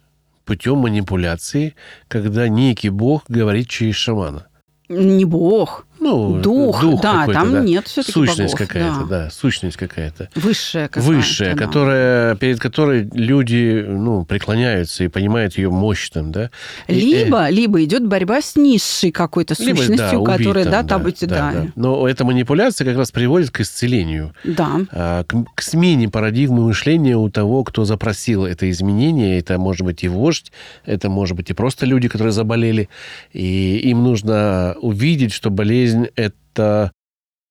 путем 0.47 0.78
манипуляции, 0.78 1.75
когда 2.09 2.49
некий 2.49 2.88
бог 2.88 3.25
говорит 3.28 3.69
через 3.69 3.97
шамана. 3.97 4.47
Не 4.88 5.26
бог. 5.26 5.86
Ну, 6.07 6.41
дух, 6.41 6.81
дух 6.81 7.03
да, 7.03 7.27
там 7.27 7.53
да. 7.53 7.61
нет 7.61 7.87
все-таки 7.89 8.13
Сущность 8.13 8.55
какая-то, 8.55 9.01
да. 9.01 9.25
да, 9.25 9.31
сущность 9.31 9.77
какая-то. 9.77 10.29
Высшая 10.35 10.89
какая-то. 10.89 11.13
Высшая, 11.13 11.55
да. 11.55 11.65
которая, 11.65 12.37
перед 12.37 12.61
которой 12.61 13.09
люди, 13.13 13.85
ну, 13.87 14.25
преклоняются 14.25 15.05
и 15.05 15.09
понимают 15.09 15.59
ее 15.59 15.71
мощь 15.71 16.09
там, 16.11 16.31
да. 16.31 16.51
Либо, 16.87 17.49
и, 17.49 17.55
либо 17.55 17.83
идет 17.83 18.07
борьба 18.07 18.41
с 18.41 18.55
низшей 18.57 19.11
какой-то 19.11 19.55
сущностью, 19.55 19.91
либо, 19.97 20.27
да, 20.27 20.37
которая, 20.37 20.65
да, 20.65 20.71
там, 20.71 20.87
там 20.87 21.01
да, 21.01 21.05
быть, 21.05 21.21
да, 21.21 21.27
да, 21.27 21.53
да. 21.53 21.67
Но 21.75 22.09
эта 22.09 22.25
манипуляция 22.25 22.85
как 22.85 22.97
раз 22.97 23.11
приводит 23.11 23.51
к 23.51 23.61
исцелению. 23.61 24.33
Да. 24.45 24.81
А, 24.93 25.25
к, 25.25 25.35
к 25.55 25.63
смене 25.63 26.09
парадигмы 26.09 26.63
мышления 26.67 27.17
у 27.17 27.29
того, 27.31 27.65
кто 27.65 27.85
запросил 27.85 28.47
это 28.47 28.71
изменение. 28.71 29.39
Это 29.39 29.59
может 29.59 29.85
быть 29.85 30.05
и 30.05 30.09
вождь, 30.09 30.53
это 30.85 31.09
может 31.09 31.37
быть 31.37 31.51
и 31.51 31.53
просто 31.53 31.85
люди, 31.85 32.09
которые 32.09 32.33
заболели. 32.33 32.89
И 33.33 33.79
им 33.79 34.05
нужно 34.05 34.77
увидеть, 34.81 35.33
что 35.33 35.51
болезнь– 35.51 35.96
это 36.17 36.37
это... 36.57 36.93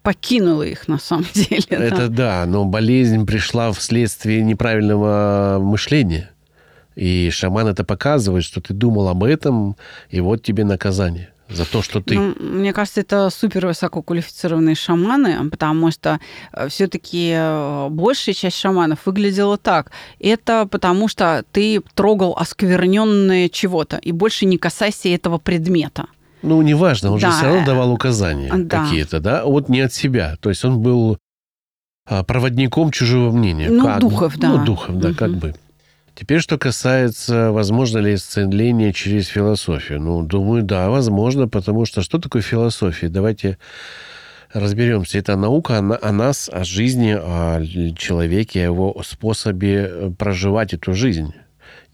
Покинула 0.03 0.63
их, 0.63 0.87
на 0.87 0.99
самом 0.99 1.25
деле. 1.33 1.63
Это 1.69 2.07
да. 2.09 2.43
да, 2.43 2.45
но 2.45 2.65
болезнь 2.65 3.25
пришла 3.25 3.71
вследствие 3.71 4.43
неправильного 4.43 5.59
мышления. 5.61 6.31
И 6.95 7.29
шаман 7.31 7.67
это 7.67 7.83
показывает, 7.83 8.43
что 8.43 8.61
ты 8.61 8.73
думал 8.73 9.09
об 9.09 9.23
этом, 9.23 9.75
и 10.09 10.21
вот 10.21 10.43
тебе 10.43 10.63
наказание 10.63 11.33
за 11.49 11.65
то, 11.65 11.81
что 11.81 12.01
ты. 12.01 12.15
Ну, 12.15 12.35
мне 12.39 12.71
кажется, 12.71 13.01
это 13.01 13.29
супер 13.29 13.67
высококвалифицированные 13.67 14.75
шаманы, 14.75 15.49
потому 15.49 15.91
что 15.91 16.19
э, 16.53 16.69
все-таки 16.69 17.33
э, 17.35 17.87
большая 17.89 18.33
часть 18.33 18.57
шаманов 18.57 19.05
выглядела 19.05 19.57
так. 19.57 19.91
Это 20.19 20.67
потому 20.71 21.07
что 21.07 21.43
ты 21.51 21.81
трогал 21.95 22.35
оскверненное 22.37 23.49
чего-то, 23.49 23.97
и 23.97 24.11
больше 24.11 24.45
не 24.45 24.57
касайся 24.57 25.09
этого 25.09 25.37
предмета. 25.37 26.07
Ну, 26.45 26.61
неважно, 26.61 27.11
он 27.11 27.19
да. 27.19 27.31
же 27.31 27.37
все 27.37 27.45
равно 27.45 27.65
давал 27.65 27.91
указания 27.91 28.51
да. 28.55 28.83
какие-то, 28.83 29.19
да? 29.19 29.43
Вот 29.45 29.69
не 29.69 29.81
от 29.81 29.93
себя. 29.93 30.37
То 30.39 30.49
есть 30.49 30.63
он 30.63 30.79
был 30.79 31.17
а, 32.07 32.23
проводником 32.23 32.91
чужого 32.91 33.31
мнения. 33.35 33.69
Ну, 33.69 33.85
как 33.85 33.99
духов, 33.99 34.37
да. 34.37 34.49
Ну, 34.49 34.65
духов, 34.65 34.99
да, 34.99 35.09
угу. 35.09 35.17
как 35.17 35.31
бы. 35.35 35.55
Теперь, 36.13 36.39
что 36.39 36.57
касается, 36.57 37.51
возможно 37.51 37.97
ли 37.97 38.13
исцеление 38.13 38.93
через 38.93 39.27
философию. 39.27 39.99
Ну, 39.99 40.23
думаю, 40.23 40.63
да, 40.63 40.89
возможно, 40.89 41.47
потому 41.47 41.85
что 41.85 42.01
что 42.01 42.19
такое 42.19 42.41
философия? 42.41 43.09
Давайте 43.09 43.57
разберемся. 44.53 45.17
Это 45.17 45.35
наука 45.35 45.79
о, 45.79 45.99
о 46.01 46.11
нас, 46.13 46.49
о 46.51 46.63
жизни, 46.63 47.17
о 47.19 47.61
человеке, 47.97 48.61
о 48.61 48.65
его 48.65 49.01
способе 49.03 49.89
э, 49.91 50.11
проживать 50.17 50.73
эту 50.73 50.93
жизнь. 50.93 51.33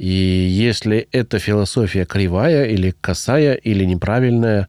И 0.01 0.47
если 0.49 1.07
эта 1.11 1.37
философия 1.37 2.05
кривая 2.05 2.65
или 2.65 2.89
косая 3.01 3.53
или 3.53 3.85
неправильная, 3.85 4.67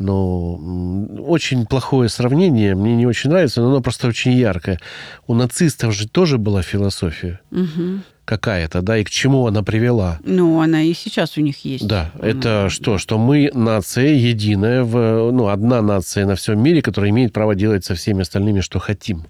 ну, 0.00 1.06
очень 1.24 1.66
плохое 1.66 2.08
сравнение, 2.08 2.74
мне 2.74 2.96
не 2.96 3.06
очень 3.06 3.30
нравится, 3.30 3.60
но 3.60 3.68
оно 3.68 3.80
просто 3.80 4.08
очень 4.08 4.32
яркое. 4.32 4.80
У 5.28 5.34
нацистов 5.34 5.94
же 5.94 6.08
тоже 6.08 6.38
была 6.38 6.62
философия. 6.62 7.38
Угу. 7.52 8.00
Какая-то, 8.24 8.82
да, 8.82 8.98
и 8.98 9.04
к 9.04 9.10
чему 9.10 9.46
она 9.46 9.62
привела? 9.62 10.18
Ну, 10.24 10.60
она 10.60 10.82
и 10.82 10.94
сейчас 10.94 11.38
у 11.38 11.42
них 11.42 11.64
есть. 11.64 11.86
Да, 11.86 12.10
она... 12.18 12.28
это 12.28 12.68
что? 12.68 12.98
Что 12.98 13.18
мы 13.18 13.52
нация 13.54 14.14
единая, 14.14 14.82
в, 14.82 15.30
ну, 15.30 15.46
одна 15.46 15.80
нация 15.80 16.26
на 16.26 16.34
всем 16.34 16.60
мире, 16.60 16.82
которая 16.82 17.12
имеет 17.12 17.32
право 17.32 17.54
делать 17.54 17.84
со 17.84 17.94
всеми 17.94 18.22
остальными, 18.22 18.58
что 18.58 18.80
хотим. 18.80 19.26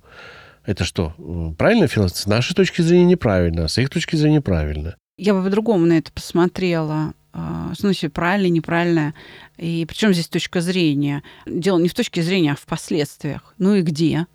Это 0.64 0.84
что, 0.84 1.12
правильно 1.58 1.88
философия? 1.88 2.22
С 2.22 2.26
нашей 2.26 2.54
точки 2.54 2.80
зрения 2.80 3.04
неправильно, 3.04 3.66
а 3.66 3.68
с 3.68 3.76
их 3.76 3.90
точки 3.90 4.16
зрения 4.16 4.40
правильно. 4.40 4.96
Я 5.16 5.32
бы 5.32 5.42
по-другому 5.42 5.86
на 5.86 5.98
это 5.98 6.12
посмотрела. 6.12 7.14
А, 7.32 7.72
что 7.72 7.82
значит 7.82 8.12
правильно, 8.12 8.48
неправильно? 8.52 9.14
И 9.56 9.84
причем 9.86 10.12
здесь 10.12 10.28
точка 10.28 10.60
зрения? 10.60 11.22
Дело 11.46 11.78
не 11.78 11.88
в 11.88 11.94
точке 11.94 12.22
зрения, 12.22 12.52
а 12.52 12.56
в 12.56 12.66
последствиях. 12.66 13.54
Ну 13.58 13.74
и 13.74 13.82
где? 13.82 14.26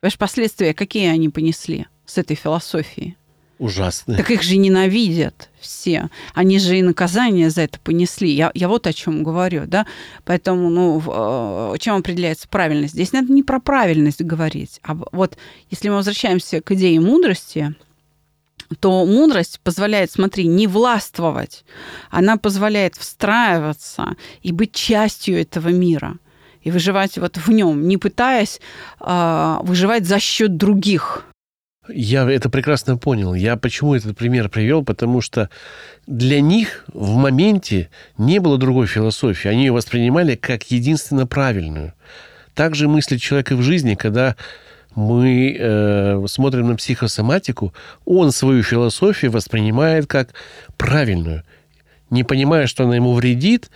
Понимаешь, 0.00 0.18
последствия 0.18 0.74
какие 0.74 1.08
они 1.08 1.28
понесли 1.28 1.86
с 2.06 2.18
этой 2.18 2.36
философией? 2.36 3.16
Ужасные. 3.58 4.18
Так 4.18 4.32
их 4.32 4.42
же 4.42 4.56
ненавидят 4.56 5.48
все. 5.60 6.10
Они 6.34 6.58
же 6.58 6.76
и 6.76 6.82
наказание 6.82 7.50
за 7.50 7.62
это 7.62 7.78
понесли. 7.78 8.30
Я, 8.30 8.50
я 8.54 8.68
вот 8.68 8.88
о 8.88 8.92
чем 8.92 9.22
говорю, 9.22 9.62
да. 9.66 9.86
Поэтому, 10.24 10.70
ну, 10.70 11.00
а, 11.06 11.78
чем 11.78 11.94
определяется 11.94 12.48
правильность? 12.48 12.94
Здесь 12.94 13.12
надо 13.12 13.32
не 13.32 13.44
про 13.44 13.60
правильность 13.60 14.22
говорить, 14.22 14.80
а 14.82 14.96
вот 15.12 15.36
если 15.70 15.88
мы 15.88 15.94
возвращаемся 15.94 16.60
к 16.60 16.72
идее 16.72 17.00
мудрости, 17.00 17.76
то 18.74 19.04
мудрость 19.06 19.60
позволяет, 19.62 20.10
смотри, 20.10 20.46
не 20.46 20.66
властвовать. 20.66 21.64
Она 22.10 22.36
позволяет 22.36 22.94
встраиваться 22.96 24.16
и 24.42 24.52
быть 24.52 24.72
частью 24.72 25.40
этого 25.40 25.68
мира 25.68 26.18
и 26.62 26.70
выживать 26.70 27.18
вот 27.18 27.36
в 27.36 27.48
нем, 27.50 27.86
не 27.86 27.98
пытаясь 27.98 28.60
э, 29.00 29.56
выживать 29.62 30.06
за 30.06 30.18
счет 30.18 30.56
других. 30.56 31.24
Я 31.88 32.30
это 32.30 32.48
прекрасно 32.48 32.96
понял. 32.96 33.34
Я 33.34 33.56
почему 33.56 33.94
этот 33.94 34.16
пример 34.16 34.48
привел? 34.48 34.82
Потому 34.82 35.20
что 35.20 35.50
для 36.06 36.40
них 36.40 36.84
в 36.92 37.16
моменте 37.16 37.90
не 38.16 38.38
было 38.38 38.56
другой 38.56 38.86
философии. 38.86 39.48
Они 39.48 39.66
ее 39.66 39.72
воспринимали 39.72 40.34
как 40.34 40.70
единственно 40.70 41.26
правильную. 41.26 41.92
Так 42.54 42.74
же 42.74 42.88
мыслит 42.88 43.20
человек 43.20 43.50
в 43.50 43.62
жизни, 43.62 43.96
когда 43.96 44.36
мы 44.94 45.56
э, 45.58 46.24
смотрим 46.28 46.68
на 46.68 46.76
психосоматику, 46.76 47.74
он 48.04 48.32
свою 48.32 48.62
философию 48.62 49.30
воспринимает 49.30 50.06
как 50.06 50.34
правильную, 50.76 51.42
не 52.10 52.24
понимая, 52.24 52.66
что 52.66 52.84
она 52.84 52.96
ему 52.96 53.12
вредит, 53.14 53.70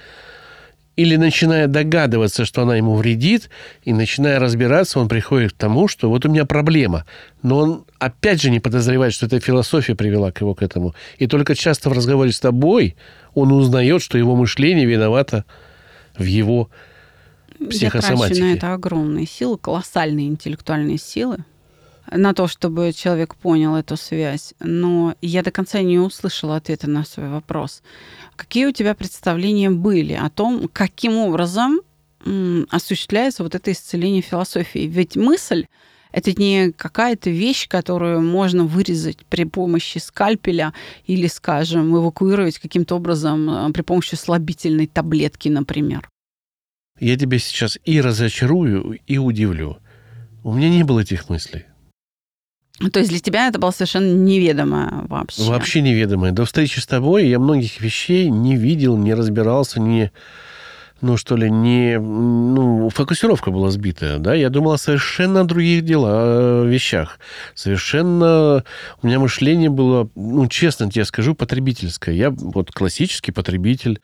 или 0.99 1.15
начиная 1.15 1.69
догадываться, 1.69 2.45
что 2.45 2.63
она 2.63 2.75
ему 2.75 2.97
вредит, 2.97 3.51
и 3.85 3.93
начиная 3.93 4.41
разбираться, 4.41 4.99
он 4.99 5.09
приходит 5.09 5.53
к 5.53 5.57
тому, 5.57 5.87
что 5.87 6.09
вот 6.09 6.27
у 6.27 6.29
меня 6.29 6.45
проблема. 6.45 7.05
Но 7.41 7.59
он 7.59 7.85
опять 8.01 8.43
же 8.43 8.51
не 8.51 8.59
подозревает, 8.59 9.15
что 9.15 9.27
эта 9.27 9.39
философия 9.39 9.95
привела 9.95 10.33
к 10.33 10.41
его 10.41 10.57
к 10.57 10.63
этому. 10.63 10.97
И 11.19 11.29
только 11.29 11.55
часто 11.55 11.89
в 11.89 11.93
разговоре 11.93 12.33
с 12.33 12.41
тобой 12.41 12.97
он 13.35 13.53
узнает, 13.53 14.03
что 14.03 14.19
его 14.19 14.35
мышление 14.35 14.87
виновато 14.87 15.45
в 16.17 16.25
его 16.25 16.69
трачу 17.91 18.41
на 18.41 18.53
это 18.55 18.75
огромные 18.75 19.27
силы, 19.27 19.59
колоссальные 19.59 20.29
интеллектуальные 20.29 20.99
силы 20.99 21.45
на 22.11 22.33
то, 22.33 22.49
чтобы 22.49 22.93
человек 22.93 23.35
понял 23.35 23.77
эту 23.77 23.97
связь. 23.97 24.55
Но 24.61 25.15
я 25.21 25.43
до 25.43 25.51
конца 25.51 25.81
не 25.83 25.99
услышала 25.99 26.57
ответа 26.57 26.89
на 26.89 27.05
свой 27.05 27.29
вопрос. 27.29 27.83
Какие 28.37 28.67
у 28.67 28.73
тебя 28.73 28.95
представления 28.95 29.71
были 29.71 30.15
о 30.15 30.31
том, 30.31 30.69
каким 30.73 31.17
образом 31.17 31.81
осуществляется 32.71 33.43
вот 33.43 33.55
это 33.55 33.73
исцеление 33.73 34.23
философии? 34.23 34.87
Ведь 34.87 35.17
мысль 35.17 35.67
это 36.11 36.33
не 36.33 36.73
какая-то 36.73 37.31
вещь, 37.31 37.69
которую 37.69 38.23
можно 38.23 38.65
вырезать 38.65 39.27
при 39.27 39.45
помощи 39.45 39.99
скальпеля 39.99 40.73
или, 41.07 41.27
скажем, 41.27 41.95
эвакуировать 41.95 42.59
каким-то 42.59 42.97
образом 42.97 43.51
э, 43.51 43.73
при 43.73 43.83
помощи 43.83 44.15
слабительной 44.15 44.87
таблетки, 44.87 45.49
например. 45.49 46.09
Я 47.01 47.17
тебя 47.17 47.39
сейчас 47.39 47.79
и 47.85 48.01
разочарую, 48.01 48.99
и 49.07 49.19
удивлю. 49.19 49.79
У 50.43 50.53
меня 50.53 50.69
не 50.69 50.83
было 50.85 51.01
этих 51.01 51.29
мыслей. 51.29 51.67
То 52.93 53.01
есть 53.01 53.11
для 53.11 53.19
тебя 53.19 53.49
это 53.49 53.59
было 53.59 53.73
совершенно 53.73 54.13
неведомое 54.13 55.05
вообще? 55.09 55.43
Вообще 55.43 55.81
неведомое. 55.81 56.31
До 56.31 56.45
встречи 56.45 56.79
с 56.79 56.87
тобой 56.87 57.27
я 57.27 57.39
многих 57.39 57.81
вещей 57.81 58.31
не 58.31 58.57
видел, 58.57 58.97
не 58.97 59.15
разбирался, 59.15 59.81
не 59.81 60.13
ну, 61.01 61.17
что 61.17 61.37
ли, 61.37 61.49
не... 61.49 61.99
Ну, 61.99 62.89
фокусировка 62.89 63.53
была 63.53 63.71
сбитая, 63.71 64.19
да? 64.19 64.35
Я 64.35 64.51
думал 64.51 64.73
о 64.73 64.79
совершенно 64.79 65.45
других 65.45 65.85
дела, 65.85 66.65
вещах. 66.65 67.21
Совершенно... 67.55 68.65
У 69.01 69.07
меня 69.07 69.21
мышление 69.21 69.71
было, 69.71 70.11
ну, 70.17 70.49
честно 70.49 70.91
тебе 70.91 71.05
скажу, 71.05 71.37
потребительское. 71.37 72.15
Я 72.17 72.31
вот 72.31 72.73
классический 72.73 73.31
потребитель 73.31 74.01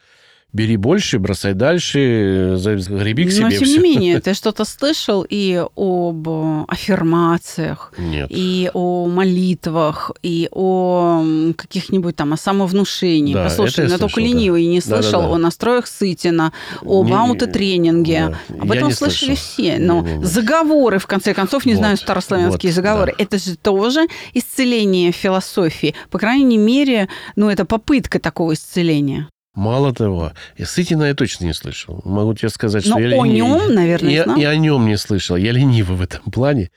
бери 0.54 0.76
больше, 0.76 1.18
бросай 1.18 1.52
дальше, 1.52 2.56
греби 2.88 3.24
к 3.24 3.32
себе. 3.32 3.44
Но, 3.44 3.50
тем 3.50 3.64
все. 3.64 3.72
не 3.72 3.78
менее, 3.80 4.20
ты 4.24 4.34
что-то 4.34 4.64
слышал 4.64 5.26
и 5.28 5.62
об 5.76 6.28
аффирмациях, 6.68 7.92
Нет. 7.98 8.28
и 8.30 8.70
о 8.72 9.06
молитвах, 9.06 10.12
и 10.22 10.48
о 10.52 11.24
каких-нибудь 11.56 12.16
там, 12.16 12.32
о 12.32 12.36
самовнушении. 12.36 13.34
Да, 13.34 13.44
Послушай, 13.44 13.88
но 13.88 13.98
только 13.98 14.20
ленивый 14.20 14.64
не 14.66 14.80
слышал 14.80 15.22
да, 15.22 15.26
да, 15.26 15.28
да. 15.28 15.34
о 15.34 15.38
настроях 15.38 15.86
Сытина, 15.88 16.52
не, 16.82 17.12
аутотренинге. 17.12 18.36
Да. 18.48 18.62
Об 18.62 18.70
этом 18.70 18.92
слышали 18.92 19.34
слышал. 19.34 19.44
все. 19.44 19.78
Но 19.78 20.02
не, 20.02 20.12
не, 20.12 20.18
не. 20.18 20.24
заговоры, 20.24 20.98
в 21.00 21.06
конце 21.08 21.34
концов, 21.34 21.66
не 21.66 21.72
вот, 21.72 21.80
знаю, 21.80 21.96
старославянские 21.96 22.70
вот, 22.70 22.76
заговоры, 22.76 23.14
да. 23.18 23.24
это 23.24 23.38
же 23.38 23.56
тоже 23.56 24.06
исцеление 24.34 25.10
философии. 25.10 25.96
По 26.10 26.18
крайней 26.18 26.58
мере, 26.58 27.08
ну, 27.34 27.50
это 27.50 27.64
попытка 27.64 28.20
такого 28.20 28.54
исцеления. 28.54 29.28
Мало 29.54 29.94
того, 29.94 30.32
Сытина 30.62 31.04
я 31.04 31.14
точно 31.14 31.44
не 31.44 31.54
слышал. 31.54 32.00
Могу 32.04 32.34
тебе 32.34 32.48
сказать, 32.48 32.84
что 32.84 32.94
Но 32.94 33.00
я... 33.00 33.20
о 33.20 33.24
лени... 33.24 33.36
нем, 33.36 33.74
наверное, 33.74 34.10
я, 34.10 34.24
знал. 34.24 34.36
И 34.36 34.44
о 34.44 34.56
нем 34.56 34.86
не 34.86 34.96
слышал. 34.96 35.36
Я 35.36 35.52
ленивый 35.52 35.96
в 35.96 36.02
этом 36.02 36.22
плане. 36.32 36.70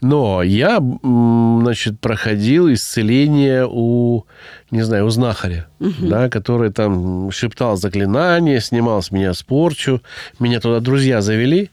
Но 0.00 0.42
я, 0.42 0.78
значит, 0.80 2.00
проходил 2.00 2.72
исцеление 2.72 3.66
у, 3.68 4.26
не 4.70 4.82
знаю, 4.82 5.06
у 5.06 5.10
знахаря, 5.10 5.66
угу. 5.80 6.06
да, 6.06 6.28
который 6.28 6.70
там 6.70 7.32
шептал 7.32 7.76
заклинания, 7.76 8.60
снимал 8.60 9.02
с 9.02 9.10
меня 9.10 9.34
спорчу. 9.34 10.00
Меня 10.38 10.60
туда 10.60 10.80
друзья 10.80 11.20
завели 11.20 11.70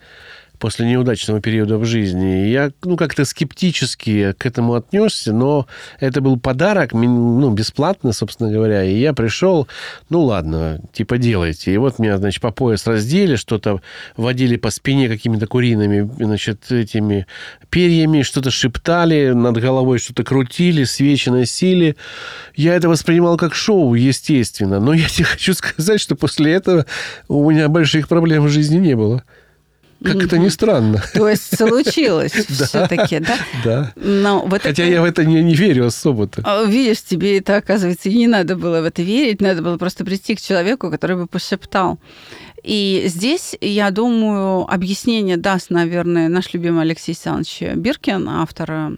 после 0.65 0.87
неудачного 0.87 1.41
периода 1.41 1.77
в 1.77 1.85
жизни. 1.85 2.47
Я, 2.47 2.71
ну, 2.83 2.97
как-то 2.97 3.23
скептически 3.23 4.31
к 4.31 4.47
этому 4.47 4.73
отнесся, 4.73 5.31
но 5.31 5.67
это 5.99 6.21
был 6.21 6.39
подарок, 6.39 6.91
ну, 6.93 7.51
бесплатно, 7.51 8.13
собственно 8.13 8.51
говоря. 8.51 8.83
И 8.83 8.97
я 8.97 9.13
пришел, 9.13 9.67
ну, 10.09 10.23
ладно, 10.23 10.81
типа, 10.91 11.19
делайте. 11.19 11.71
И 11.71 11.77
вот 11.77 11.99
меня, 11.99 12.17
значит, 12.17 12.41
по 12.41 12.49
пояс 12.49 12.87
раздели, 12.87 13.35
что-то 13.35 13.79
водили 14.17 14.55
по 14.55 14.71
спине 14.71 15.07
какими-то 15.07 15.45
куриными, 15.45 16.09
значит, 16.17 16.71
этими 16.71 17.27
перьями, 17.69 18.23
что-то 18.23 18.49
шептали, 18.49 19.33
над 19.35 19.57
головой 19.57 19.99
что-то 19.99 20.23
крутили, 20.23 20.83
свечи 20.83 21.29
носили. 21.29 21.95
Я 22.55 22.73
это 22.73 22.89
воспринимал 22.89 23.37
как 23.37 23.53
шоу, 23.53 23.93
естественно. 23.93 24.79
Но 24.79 24.93
я 24.93 25.07
тебе 25.09 25.25
хочу 25.31 25.53
сказать, 25.53 26.01
что 26.01 26.15
после 26.15 26.53
этого 26.53 26.87
у 27.27 27.51
меня 27.51 27.69
больших 27.69 28.07
проблем 28.07 28.45
в 28.45 28.49
жизни 28.49 28.77
не 28.77 28.95
было. 28.95 29.23
Как 30.05 30.23
это 30.23 30.37
ни 30.37 30.49
странно. 30.49 31.03
То 31.13 31.27
есть 31.27 31.57
случилось 31.57 32.31
все-таки, 32.49 33.19
да? 33.19 33.37
Да. 33.63 33.93
Но 33.95 34.45
вот 34.45 34.61
Хотя 34.61 34.85
я 34.85 35.01
в 35.01 35.05
это 35.05 35.25
не, 35.25 35.41
не 35.43 35.55
верю 35.55 35.87
особо-то. 35.87 36.41
А, 36.43 36.63
видишь, 36.63 37.01
тебе 37.01 37.39
это, 37.39 37.57
оказывается, 37.57 38.09
и 38.09 38.17
не 38.17 38.27
надо 38.27 38.55
было 38.55 38.81
в 38.81 38.85
это 38.85 39.01
верить, 39.01 39.41
надо 39.41 39.61
было 39.61 39.77
просто 39.77 40.05
прийти 40.05 40.35
к 40.35 40.41
человеку, 40.41 40.89
который 40.91 41.17
бы 41.17 41.27
пошептал. 41.27 41.99
И 42.63 43.03
здесь, 43.07 43.55
я 43.61 43.91
думаю, 43.91 44.71
объяснение 44.71 45.37
даст, 45.37 45.69
наверное, 45.69 46.29
наш 46.29 46.53
любимый 46.53 46.81
Алексей 46.81 47.11
Александрович 47.11 47.61
Биркин, 47.75 48.27
автор 48.27 48.97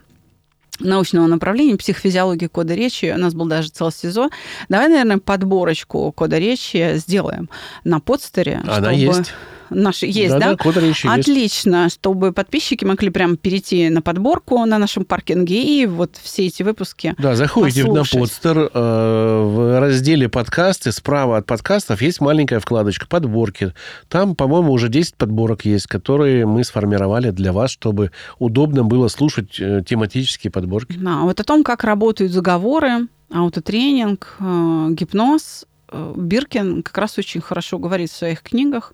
научного 0.80 1.28
направления 1.28 1.76
психофизиологии 1.76 2.48
кода 2.48 2.76
речи. 2.76 3.12
У 3.13 3.20
нас 3.20 3.34
был 3.34 3.46
даже 3.46 3.70
целый 3.70 3.91
сезон. 3.91 4.30
Давай, 4.70 4.89
наверное, 4.89 5.17
подборочку 5.17 6.12
кода 6.12 6.38
речи 6.38 6.93
сделаем 6.96 7.50
на 7.84 8.00
подстере. 8.00 8.62
Она 8.63 8.93
чтобы... 8.93 8.93
есть 8.93 9.34
наши 9.70 10.06
есть, 10.06 10.38
да? 10.38 10.56
Да, 10.56 10.72
да 10.72 11.14
Отлично, 11.14 11.84
есть. 11.84 11.96
чтобы 11.96 12.32
подписчики 12.32 12.86
могли 12.86 13.10
прямо 13.10 13.38
перейти 13.38 13.90
на 13.90 14.02
подборку 14.02 14.66
на 14.66 14.78
нашем 14.78 15.06
паркинге 15.06 15.62
и 15.64 15.86
вот 15.86 16.18
все 16.22 16.48
эти 16.48 16.64
выпуски 16.64 17.16
Да, 17.18 17.36
заходите 17.36 17.86
послушать. 17.86 18.14
на 18.14 18.20
подстер, 18.20 18.72
э, 18.74 19.44
в 19.44 19.80
разделе 19.80 20.30
подкасты, 20.30 20.92
справа 20.92 21.38
от 21.38 21.46
подкастов 21.46 22.02
есть 22.02 22.22
маленькая 22.22 22.60
вкладочка 22.60 23.08
подборки. 23.08 23.74
Там, 24.10 24.36
по-моему, 24.36 24.72
уже 24.72 24.90
10 24.90 25.16
подборок 25.16 25.66
есть, 25.66 25.88
которые 25.88 26.46
мы 26.46 26.64
сформировали 26.64 27.32
для 27.32 27.54
вас, 27.54 27.72
чтобы 27.72 28.12
удобно 28.40 28.84
было 28.84 29.08
слушать 29.08 29.60
э, 29.60 29.82
тематические 29.86 30.52
подборки. 30.52 30.98
Да, 30.98 31.22
вот 31.22 31.40
о 31.40 31.44
том, 31.44 31.64
как 31.64 31.84
работают 31.84 32.32
заговоры, 32.32 33.08
аутотренинг, 33.32 34.36
э, 34.40 34.88
гипноз, 34.92 35.66
Биркин 35.91 36.84
как 36.84 36.97
раз 36.97 37.17
очень 37.17 37.41
хорошо 37.41 37.80
говорит 37.80 38.12
в 38.12 38.15
своих 38.15 38.41
книгах. 38.41 38.93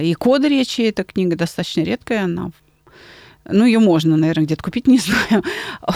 И 0.00 0.14
«Код 0.14 0.44
речи»— 0.44 0.80
эта 0.82 1.04
книга 1.04 1.36
достаточно 1.36 1.82
редкая, 1.82 2.24
она 2.24 2.50
ну, 3.46 3.66
ее 3.66 3.78
можно, 3.78 4.16
наверное, 4.16 4.44
где-то 4.44 4.62
купить, 4.62 4.86
не 4.88 4.98
знаю. 4.98 5.44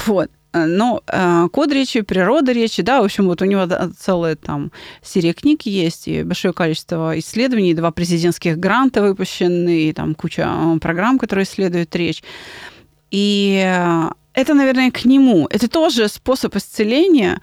Вот. 0.07 0.31
Но 0.55 1.03
э, 1.07 1.49
код 1.53 1.71
речи, 1.73 2.01
природа 2.01 2.53
речи, 2.53 2.83
да, 2.83 3.03
в 3.03 3.05
общем, 3.05 3.27
вот 3.27 3.43
у 3.43 3.45
него 3.45 3.69
целая 3.99 4.35
там 4.35 4.73
серия 5.03 5.35
книг 5.35 5.63
есть, 5.63 6.09
и 6.09 6.23
большое 6.23 6.55
количество 6.55 7.19
исследований, 7.19 7.75
два 7.75 7.91
президентских 7.91 8.59
гранта 8.59 9.03
выпущены, 9.03 9.83
и 9.83 9.93
там 9.93 10.15
куча 10.15 10.49
э, 10.49 10.79
программ, 10.81 11.19
которые 11.19 11.45
исследуют 11.45 11.95
речь. 11.95 12.23
И 13.11 13.63
э, 13.63 14.11
это, 14.33 14.55
наверное, 14.55 14.91
к 14.91 15.05
нему. 15.05 15.47
Это 15.51 15.69
тоже 15.69 16.09
способ 16.09 16.57
исцеления, 16.57 17.41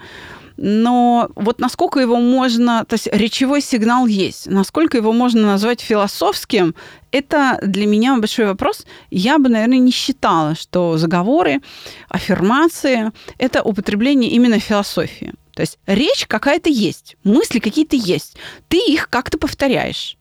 но 0.58 1.30
вот 1.36 1.60
насколько 1.60 2.00
его 2.00 2.18
можно, 2.18 2.86
то 2.86 2.94
есть 2.96 3.08
речевой 3.12 3.62
сигнал 3.62 4.08
есть, 4.08 4.48
насколько 4.48 4.98
его 4.98 5.12
можно 5.12 5.42
назвать 5.48 5.82
философским, 5.82 6.76
это 7.12 7.60
для 7.62 7.86
меня 7.86 8.18
большой 8.18 8.46
вопрос. 8.46 8.86
Я 9.10 9.38
бы, 9.38 9.50
наверное, 9.50 9.78
не 9.78 9.92
считала, 9.92 10.56
что 10.56 10.98
заговоры, 10.98 11.62
аффирмации– 12.10 13.12
это 13.38 13.64
употребление 13.64 14.32
именно 14.32 14.60
философии. 14.60 15.34
То 15.56 15.62
есть 15.62 15.80
речь 15.88 16.28
какая-то 16.28 16.70
есть, 16.70 17.16
мысли 17.24 17.60
какие-то 17.60 17.96
есть. 17.96 18.36
Ты 18.68 18.78
их 18.78 19.10
как-то 19.10 19.38
повторяешь 19.38 20.18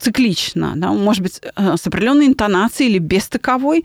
циклично, 0.00 0.72
да, 0.74 0.92
может 0.92 1.22
быть, 1.22 1.40
э, 1.40 1.76
с 1.76 1.86
определенной 1.86 2.26
интонацией 2.26 2.90
или 2.90 2.98
без 2.98 3.28
таковой. 3.28 3.84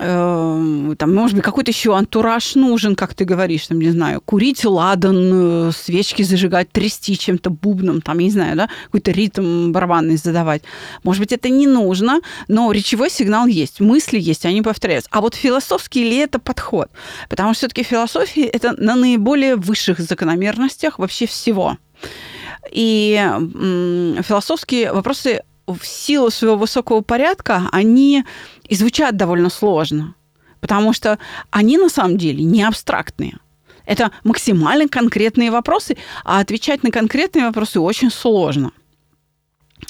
Эм, 0.00 0.94
там, 0.96 1.12
может 1.12 1.34
быть, 1.34 1.44
какой-то 1.44 1.72
еще 1.72 1.96
антураж 1.96 2.54
нужен, 2.54 2.94
как 2.94 3.14
ты 3.14 3.24
говоришь, 3.24 3.66
там, 3.66 3.80
не 3.80 3.90
знаю, 3.90 4.20
курить 4.24 4.64
ладан, 4.64 5.68
э, 5.68 5.72
свечки 5.72 6.22
зажигать, 6.22 6.70
трясти 6.70 7.18
чем-то 7.18 7.50
бубном, 7.50 8.00
там, 8.00 8.18
не 8.18 8.30
знаю, 8.30 8.56
да, 8.56 8.68
какой-то 8.84 9.10
ритм 9.10 9.72
барабанный 9.72 10.16
задавать. 10.16 10.62
Может 11.02 11.20
быть, 11.20 11.32
это 11.32 11.48
не 11.48 11.66
нужно, 11.66 12.20
но 12.46 12.70
речевой 12.70 13.10
сигнал 13.10 13.48
есть, 13.48 13.80
мысли 13.80 14.20
есть, 14.20 14.46
они 14.46 14.62
повторяются. 14.62 15.10
А 15.12 15.20
вот 15.20 15.34
философский 15.34 16.04
ли 16.04 16.18
это 16.18 16.38
подход? 16.38 16.88
Потому 17.28 17.52
что 17.54 17.58
все-таки 17.58 17.82
философия– 17.82 18.44
это 18.46 18.80
на 18.80 18.94
наиболее 18.94 19.56
высших 19.56 19.98
закономерностях 19.98 21.00
вообще 21.00 21.26
всего. 21.26 21.76
И 22.70 23.20
философские 24.22 24.92
вопросы 24.92 25.42
в 25.74 25.86
силу 25.86 26.30
своего 26.30 26.56
высокого 26.56 27.02
порядка, 27.02 27.68
они 27.72 28.24
и 28.68 28.74
звучат 28.74 29.16
довольно 29.16 29.50
сложно, 29.50 30.14
потому 30.60 30.92
что 30.92 31.18
они 31.50 31.76
на 31.78 31.88
самом 31.88 32.16
деле 32.16 32.44
не 32.44 32.62
абстрактные. 32.62 33.38
Это 33.86 34.10
максимально 34.24 34.88
конкретные 34.88 35.50
вопросы, 35.50 35.96
а 36.24 36.40
отвечать 36.40 36.82
на 36.82 36.90
конкретные 36.90 37.46
вопросы 37.46 37.80
очень 37.80 38.10
сложно. 38.10 38.72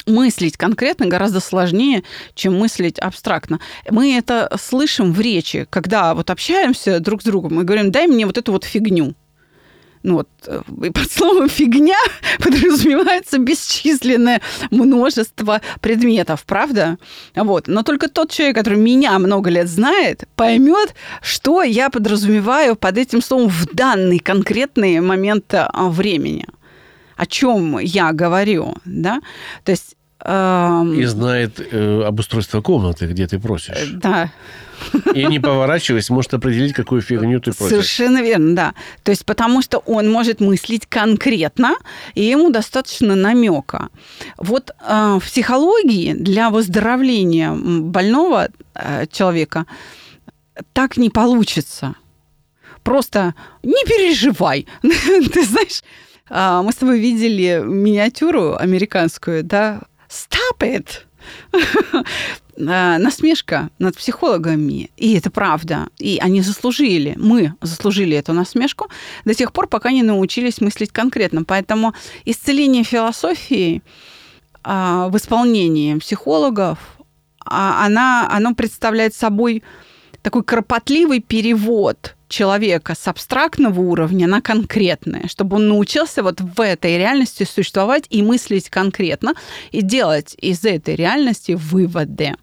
мыслить 0.06 0.56
конкретно 0.56 1.06
гораздо 1.06 1.40
сложнее, 1.40 2.02
чем 2.34 2.58
мыслить 2.58 2.98
абстрактно. 2.98 3.58
Мы 3.90 4.16
это 4.16 4.50
слышим 4.60 5.12
в 5.12 5.20
речи, 5.20 5.66
когда 5.70 6.14
вот 6.14 6.30
общаемся 6.30 7.00
друг 7.00 7.22
с 7.22 7.24
другом 7.24 7.54
мы 7.54 7.64
говорим, 7.64 7.90
дай 7.90 8.06
мне 8.06 8.26
вот 8.26 8.38
эту 8.38 8.52
вот 8.52 8.64
фигню. 8.64 9.14
Ну 10.08 10.14
вот, 10.14 10.28
э, 10.46 10.62
и 10.86 10.90
под 10.90 11.12
словом 11.12 11.50
«фигня» 11.50 11.98
подразумевается 12.38 13.36
бесчисленное 13.36 14.40
множество 14.70 15.60
предметов, 15.82 16.44
правда? 16.46 16.96
Вот. 17.34 17.68
Но 17.68 17.82
только 17.82 18.08
тот 18.08 18.30
человек, 18.30 18.56
который 18.56 18.78
меня 18.78 19.18
много 19.18 19.50
лет 19.50 19.68
знает, 19.68 20.24
поймет, 20.34 20.94
что 21.20 21.62
я 21.62 21.90
подразумеваю 21.90 22.74
под 22.74 22.96
этим 22.96 23.20
словом 23.20 23.50
в 23.50 23.66
данный 23.66 24.18
конкретный 24.18 25.00
момент 25.00 25.52
э, 25.52 25.68
времени 25.74 26.46
о 27.16 27.26
чем 27.26 27.78
я 27.80 28.12
говорю, 28.12 28.74
да, 28.84 29.20
то 29.64 29.72
есть. 29.72 29.97
И 30.24 31.04
знает 31.04 31.60
э, 31.60 32.02
обустройство 32.02 32.60
комнаты, 32.60 33.06
где 33.06 33.28
ты 33.28 33.38
просишь. 33.38 33.76
Э, 33.76 33.86
да. 33.92 34.32
И 35.14 35.24
не 35.24 35.38
поворачиваясь, 35.38 36.10
может 36.10 36.34
определить, 36.34 36.72
какую 36.72 37.02
фигню 37.02 37.40
ты 37.40 37.52
просишь. 37.52 37.70
Совершенно 37.70 38.22
верно, 38.22 38.54
да. 38.54 38.74
То 39.04 39.12
есть 39.12 39.24
потому 39.24 39.62
что 39.62 39.78
он 39.78 40.10
может 40.10 40.40
мыслить 40.40 40.86
конкретно, 40.86 41.76
и 42.14 42.24
ему 42.24 42.50
достаточно 42.50 43.14
намека. 43.14 43.90
Вот 44.38 44.70
э, 44.70 45.18
в 45.20 45.24
психологии 45.24 46.14
для 46.14 46.50
выздоровления 46.50 47.52
больного 47.52 48.48
э, 48.74 49.06
человека 49.12 49.66
так 50.72 50.96
не 50.96 51.10
получится. 51.10 51.94
Просто 52.82 53.34
не 53.62 53.84
переживай. 53.84 54.66
Ты 54.82 55.44
знаешь, 55.44 55.82
а, 56.30 56.62
мы 56.62 56.72
с 56.72 56.76
тобой 56.76 56.98
видели 56.98 57.62
миниатюру 57.64 58.56
американскую, 58.56 59.44
да? 59.44 59.82
Stop 60.08 60.60
it! 60.60 60.86
А, 62.60 62.98
насмешка 62.98 63.70
над 63.78 63.96
психологами. 63.96 64.90
И 64.96 65.16
это 65.16 65.30
правда. 65.30 65.88
И 65.98 66.18
они 66.20 66.40
заслужили, 66.42 67.14
мы 67.16 67.54
заслужили 67.60 68.16
эту 68.16 68.32
насмешку 68.32 68.88
до 69.24 69.34
тех 69.34 69.52
пор, 69.52 69.68
пока 69.68 69.92
не 69.92 70.02
научились 70.02 70.60
мыслить 70.60 70.90
конкретно. 70.90 71.44
Поэтому 71.44 71.94
исцеление 72.24 72.82
философии 72.82 73.82
а, 74.64 75.08
в 75.08 75.16
исполнении 75.16 75.94
психологов, 75.98 76.78
она, 77.44 78.28
оно 78.30 78.54
представляет 78.54 79.14
собой 79.14 79.62
такой 80.22 80.42
кропотливый 80.42 81.20
перевод 81.20 82.16
человека 82.28 82.94
с 82.94 83.08
абстрактного 83.08 83.80
уровня 83.80 84.26
на 84.26 84.40
конкретное, 84.40 85.28
чтобы 85.28 85.56
он 85.56 85.68
научился 85.68 86.22
вот 86.22 86.40
в 86.40 86.60
этой 86.60 86.98
реальности 86.98 87.44
существовать 87.44 88.04
и 88.10 88.22
мыслить 88.22 88.70
конкретно, 88.70 89.34
и 89.70 89.82
делать 89.82 90.34
из 90.38 90.64
этой 90.64 90.94
реальности 90.94 91.52
выводы 91.52 92.36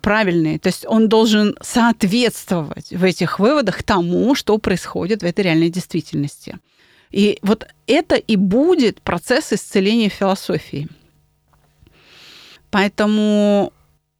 правильные. 0.00 0.58
То 0.58 0.68
есть 0.68 0.84
он 0.86 1.08
должен 1.08 1.56
соответствовать 1.62 2.90
в 2.90 3.02
этих 3.04 3.38
выводах 3.38 3.82
тому, 3.82 4.34
что 4.34 4.58
происходит 4.58 5.22
в 5.22 5.24
этой 5.24 5.44
реальной 5.44 5.70
действительности. 5.70 6.58
И 7.10 7.38
вот 7.42 7.66
это 7.86 8.16
и 8.16 8.36
будет 8.36 9.00
процесс 9.00 9.52
исцеления 9.52 10.10
философии. 10.10 10.88
Поэтому 12.70 13.72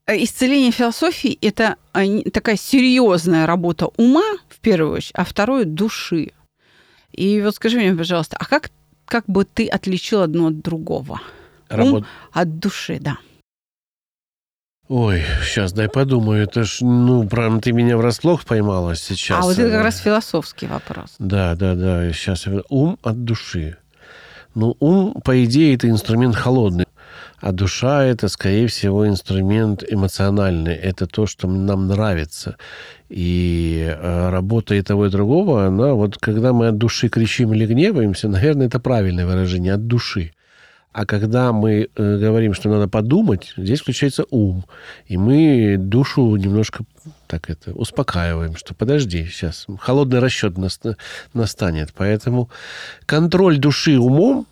исцеление 0.09 0.71
философии– 0.71 1.39
это 1.41 1.77
такая 2.33 2.57
серьезная 2.57 3.47
работа 3.47 3.89
ума, 3.97 4.39
в 4.49 4.61
первую 4.61 4.93
очередь, 4.95 5.13
а 5.15 5.25
второе– 5.25 5.65
души. 5.67 6.33
И 7.13 7.41
вот 7.41 7.55
скажи 7.55 7.79
мне, 7.79 7.95
пожалуйста, 7.95 8.37
а 8.39 8.45
как, 8.45 8.71
как 9.07 9.25
бы 9.27 9.45
ты 9.45 9.67
отличил 9.67 10.23
одно 10.23 10.49
от 10.49 10.61
другого? 10.61 11.21
Работ... 11.69 12.03
Ум 12.03 12.07
от 12.33 12.59
души, 12.59 12.99
да. 13.01 13.19
Ой, 14.89 15.23
сейчас 15.43 15.73
дай 15.73 15.89
подумаю. 15.89 16.43
Это 16.43 16.65
ж, 16.65 16.79
ну, 16.83 17.27
прям 17.27 17.63
ты 17.63 17.73
меня 17.73 17.97
врасплох 17.97 18.45
поймала 18.45 18.95
сейчас. 18.97 19.39
А 19.39 19.47
вот 19.47 19.59
это 19.59 19.71
как 19.71 19.83
раз 19.83 19.99
философский 19.99 20.67
вопрос. 20.67 21.15
Да, 21.19 21.55
да, 21.55 21.75
да. 21.75 22.13
Сейчас 22.13 22.47
ум 22.69 22.99
от 23.03 23.25
души. 23.25 23.79
Ну, 24.55 24.77
ум, 24.81 25.21
по 25.25 25.45
идее, 25.45 25.75
это 25.75 25.89
инструмент 25.89 26.37
холодный. 26.37 26.87
А 27.41 27.53
душа– 27.53 28.05
это, 28.07 28.29
скорее 28.29 28.69
всего, 28.69 29.07
инструмент 29.07 29.85
эмоциональный. 29.87 30.75
Это 30.75 31.07
то, 31.07 31.27
что 31.27 31.49
нам 31.49 31.89
нравится. 31.89 32.57
И 33.11 33.85
э, 33.87 34.31
работа 34.31 34.75
и 34.75 34.83
того, 34.83 35.07
и 35.07 35.11
другого, 35.11 35.67
она 35.67 35.95
вот 35.95 36.17
когда 36.19 36.53
мы 36.53 36.69
от 36.69 36.79
души 36.79 37.09
кричим 37.09 37.53
или 37.53 37.67
гневаемся, 37.67 38.29
наверное, 38.29 38.69
это 38.69 38.81
правильное 38.81 39.27
выражение– 39.27 39.73
от 39.75 39.87
души. 39.87 40.33
А 40.93 41.07
когда 41.07 41.53
мы 41.53 41.89
э, 41.97 42.19
говорим, 42.19 42.55
что 42.55 42.69
надо 42.71 42.89
подумать, 42.89 43.53
здесь 43.57 43.81
включается 43.81 44.25
ум. 44.31 44.65
И 45.07 45.19
мы 45.19 45.77
душу 45.77 46.37
немножко 46.37 46.85
так 47.27 47.51
это 47.51 47.73
успокаиваем, 47.73 48.57
что 48.57 48.75
подожди, 48.75 49.27
сейчас 49.27 49.67
холодный 49.81 50.21
расчет 50.21 50.55
настанет. 51.33 51.93
Поэтому 51.95 52.51
контроль 53.07 53.59
души 53.59 53.99
умом 53.99 54.47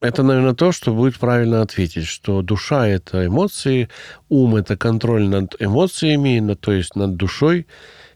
это, 0.00 0.22
наверное, 0.22 0.54
то, 0.54 0.70
что 0.70 0.92
будет 0.92 1.18
правильно 1.18 1.62
ответить, 1.62 2.06
что 2.06 2.42
душа– 2.42 2.86
это 2.88 3.26
эмоции, 3.26 3.88
ум– 4.28 4.56
это 4.56 4.76
контроль 4.76 5.26
над 5.26 5.56
эмоциями, 5.58 6.54
то 6.54 6.72
есть 6.72 6.94
над 6.94 7.16
душой. 7.16 7.66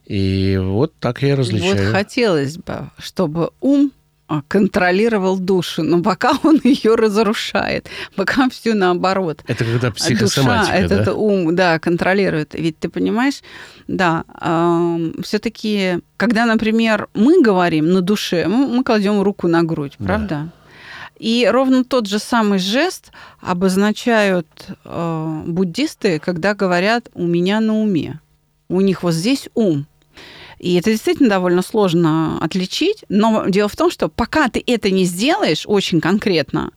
И 0.05 0.59
вот 0.63 0.93
так 0.99 1.23
я 1.23 1.35
различаю. 1.35 1.87
Вот 1.87 1.93
хотелось 1.93 2.59
бы, 2.59 2.91
чтобы 2.99 3.53
ум 3.61 3.93
контролировал 4.49 5.39
душу, 5.39 5.83
но 5.83 6.03
пока 6.03 6.33
он 6.43 6.61
ее 6.63 6.95
разрушает, 6.95 7.89
пока 8.15 8.49
все 8.51 8.75
наоборот. 8.75 9.43
Это 9.47 9.65
когда 9.65 9.91
психосоматика, 9.91 10.73
Душа, 10.73 10.75
этот 10.75 11.05
да? 11.07 11.15
ум, 11.15 11.57
да, 11.57 11.79
контролирует. 11.79 12.55
Ведь 12.55 12.79
ты 12.79 12.89
понимаешь, 12.89 13.43
да, 13.87 14.25
э, 14.41 15.13
все-таки, 15.23 16.01
когда, 16.17 16.45
например, 16.45 17.09
мы 17.15 17.43
говорим 17.43 17.91
на 17.93 18.03
душе, 18.03 18.47
мы, 18.49 18.69
мы 18.69 18.85
кладем 18.85 19.23
руку 19.23 19.49
на 19.49 19.63
грудь, 19.63 19.97
правда? 19.99 20.29
Да. 20.29 20.49
И 21.19 21.49
ровно 21.51 21.85
тот 21.85 22.07
же 22.07 22.19
самый 22.19 22.59
жест 22.59 23.11
обозначают 23.41 24.47
э, 24.85 25.43
буддисты, 25.47 26.21
когда 26.21 26.55
говорят 26.55 27.09
«у 27.15 27.27
меня 27.27 27.61
на 27.61 27.81
уме». 27.81 28.21
У 28.69 28.81
них 28.81 29.03
вот 29.03 29.15
здесь 29.15 29.49
ум. 29.55 29.87
И 30.59 30.75
это 30.75 30.91
действительно 30.91 31.29
довольно 31.29 31.63
сложно 31.63 32.39
отличить. 32.43 33.05
Но 33.09 33.47
дело 33.49 33.69
в 33.69 33.77
том, 33.77 33.91
что 33.91 34.09
пока 34.09 34.49
ты 34.49 34.63
это 34.67 34.91
не 34.91 35.05
сделаешь 35.05 35.65
очень 35.67 36.01
конкретно, 36.01 36.73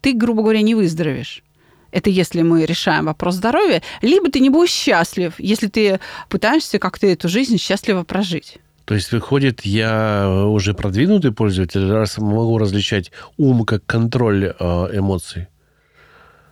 ты, 0.00 0.12
грубо 0.12 0.42
говоря, 0.42 0.62
не 0.62 0.74
выздоровеешь. 0.74 1.42
Это 1.90 2.10
если 2.10 2.42
мы 2.42 2.64
решаем 2.66 3.06
вопрос 3.06 3.36
здоровья. 3.36 3.82
Либо 4.02 4.30
ты 4.30 4.40
не 4.40 4.50
будешь 4.50 4.70
счастлив, 4.70 5.34
если 5.38 5.66
ты 5.68 6.00
пытаешься 6.28 6.78
как-то 6.78 7.06
эту 7.06 7.28
жизнь 7.28 7.58
счастливо 7.58 8.02
прожить. 8.02 8.58
То 8.84 8.94
есть, 8.94 9.10
выходит, 9.10 9.62
я 9.64 10.44
уже 10.46 10.72
продвинутый 10.72 11.32
пользователь, 11.32 11.90
раз 11.90 12.18
могу 12.18 12.56
различать 12.58 13.10
ум 13.36 13.64
как 13.64 13.84
контроль 13.84 14.54
э, 14.58 14.64
эмоций? 14.92 15.48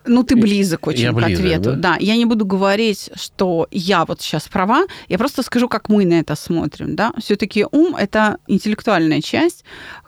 Ну, 0.07 0.23
ты 0.23 0.35
близок 0.35 0.87
очень 0.87 1.03
я 1.03 1.11
к 1.11 1.15
близок, 1.15 1.39
ответу. 1.39 1.71
Да? 1.71 1.75
да, 1.75 1.97
я 1.99 2.15
не 2.15 2.25
буду 2.25 2.45
говорить, 2.45 3.09
что 3.15 3.67
я 3.71 4.05
вот 4.05 4.21
сейчас 4.21 4.47
права, 4.47 4.85
я 5.07 5.17
просто 5.17 5.43
скажу, 5.43 5.67
как 5.67 5.89
мы 5.89 6.05
на 6.05 6.19
это 6.19 6.35
смотрим. 6.35 6.95
Да? 6.95 7.11
Все-таки 7.17 7.65
ум– 7.71 7.95
это 7.99 8.37
интеллектуальная 8.47 9.21
часть, 9.21 9.63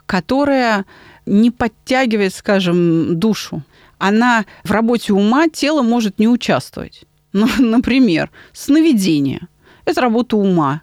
которая 0.06 0.84
не 1.26 1.50
подтягивает, 1.50 2.34
скажем, 2.34 3.18
душу. 3.18 3.62
Она 3.98 4.44
в 4.64 4.70
работе 4.70 5.12
ума, 5.12 5.48
тело 5.48 5.82
может 5.82 6.18
не 6.18 6.28
участвовать. 6.28 7.04
Ну, 7.32 7.48
например, 7.58 8.30
сновидение– 8.52 9.48
это 9.84 10.00
работа 10.00 10.36
ума 10.36 10.82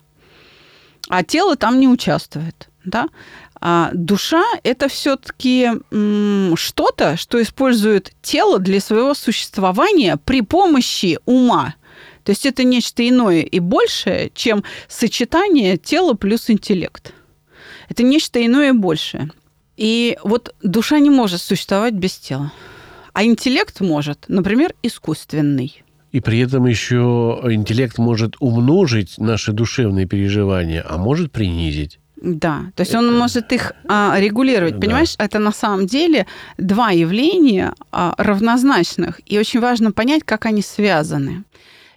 а 1.10 1.24
тело 1.24 1.56
там 1.56 1.80
не 1.80 1.88
участвует. 1.88 2.70
Да? 2.84 3.08
А 3.62 3.90
душа– 3.94 4.44
это 4.64 4.88
все-таки 4.88 5.70
что-то, 6.56 7.18
что 7.18 7.42
использует 7.42 8.14
тело 8.22 8.60
для 8.60 8.80
своего 8.80 9.14
существования 9.14 10.18
при 10.24 10.42
помощи 10.42 11.18
ума. 11.26 11.76
То 12.24 12.32
есть 12.32 12.46
это 12.46 12.64
нечто 12.64 13.08
иное 13.08 13.42
и 13.42 13.60
большее, 13.60 14.32
чем 14.34 14.64
сочетание 14.88 15.78
тела 15.78 16.14
плюс 16.14 16.50
интеллект. 16.50 17.14
Это 17.88 18.04
нечто 18.04 18.44
иное 18.44 18.70
и 18.70 18.74
большее. 18.74 19.30
И 19.78 20.18
вот 20.24 20.56
душа 20.62 21.00
не 21.00 21.10
может 21.10 21.42
существовать 21.42 21.94
без 21.94 22.18
тела. 22.18 22.52
А 23.14 23.24
интеллект 23.24 23.80
может, 23.80 24.26
например, 24.28 24.74
искусственный. 24.84 25.84
И 26.12 26.20
при 26.20 26.40
этом 26.40 26.66
еще 26.66 27.42
интеллект 27.44 27.98
может 27.98 28.36
умножить 28.40 29.18
наши 29.18 29.52
душевные 29.52 30.06
переживания, 30.06 30.86
а 30.88 30.98
может 30.98 31.32
принизить. 31.32 32.00
Да, 32.18 32.72
то 32.76 32.82
есть 32.82 32.96
он 32.96 33.18
может 33.18 33.52
их 33.52 33.74
а, 33.88 34.16
регулировать. 34.18 34.80
Понимаешь, 34.80 35.16
да. 35.18 35.26
это 35.26 35.40
на 35.40 35.52
самом 35.52 35.86
деле 35.86 36.26
два 36.58 36.92
явления 36.92 37.74
а, 37.92 38.14
равнозначных. 38.18 39.20
И 39.26 39.38
очень 39.38 39.60
важно 39.60 39.92
понять, 39.92 40.24
как 40.24 40.46
они 40.46 40.62
связаны. 40.62 41.44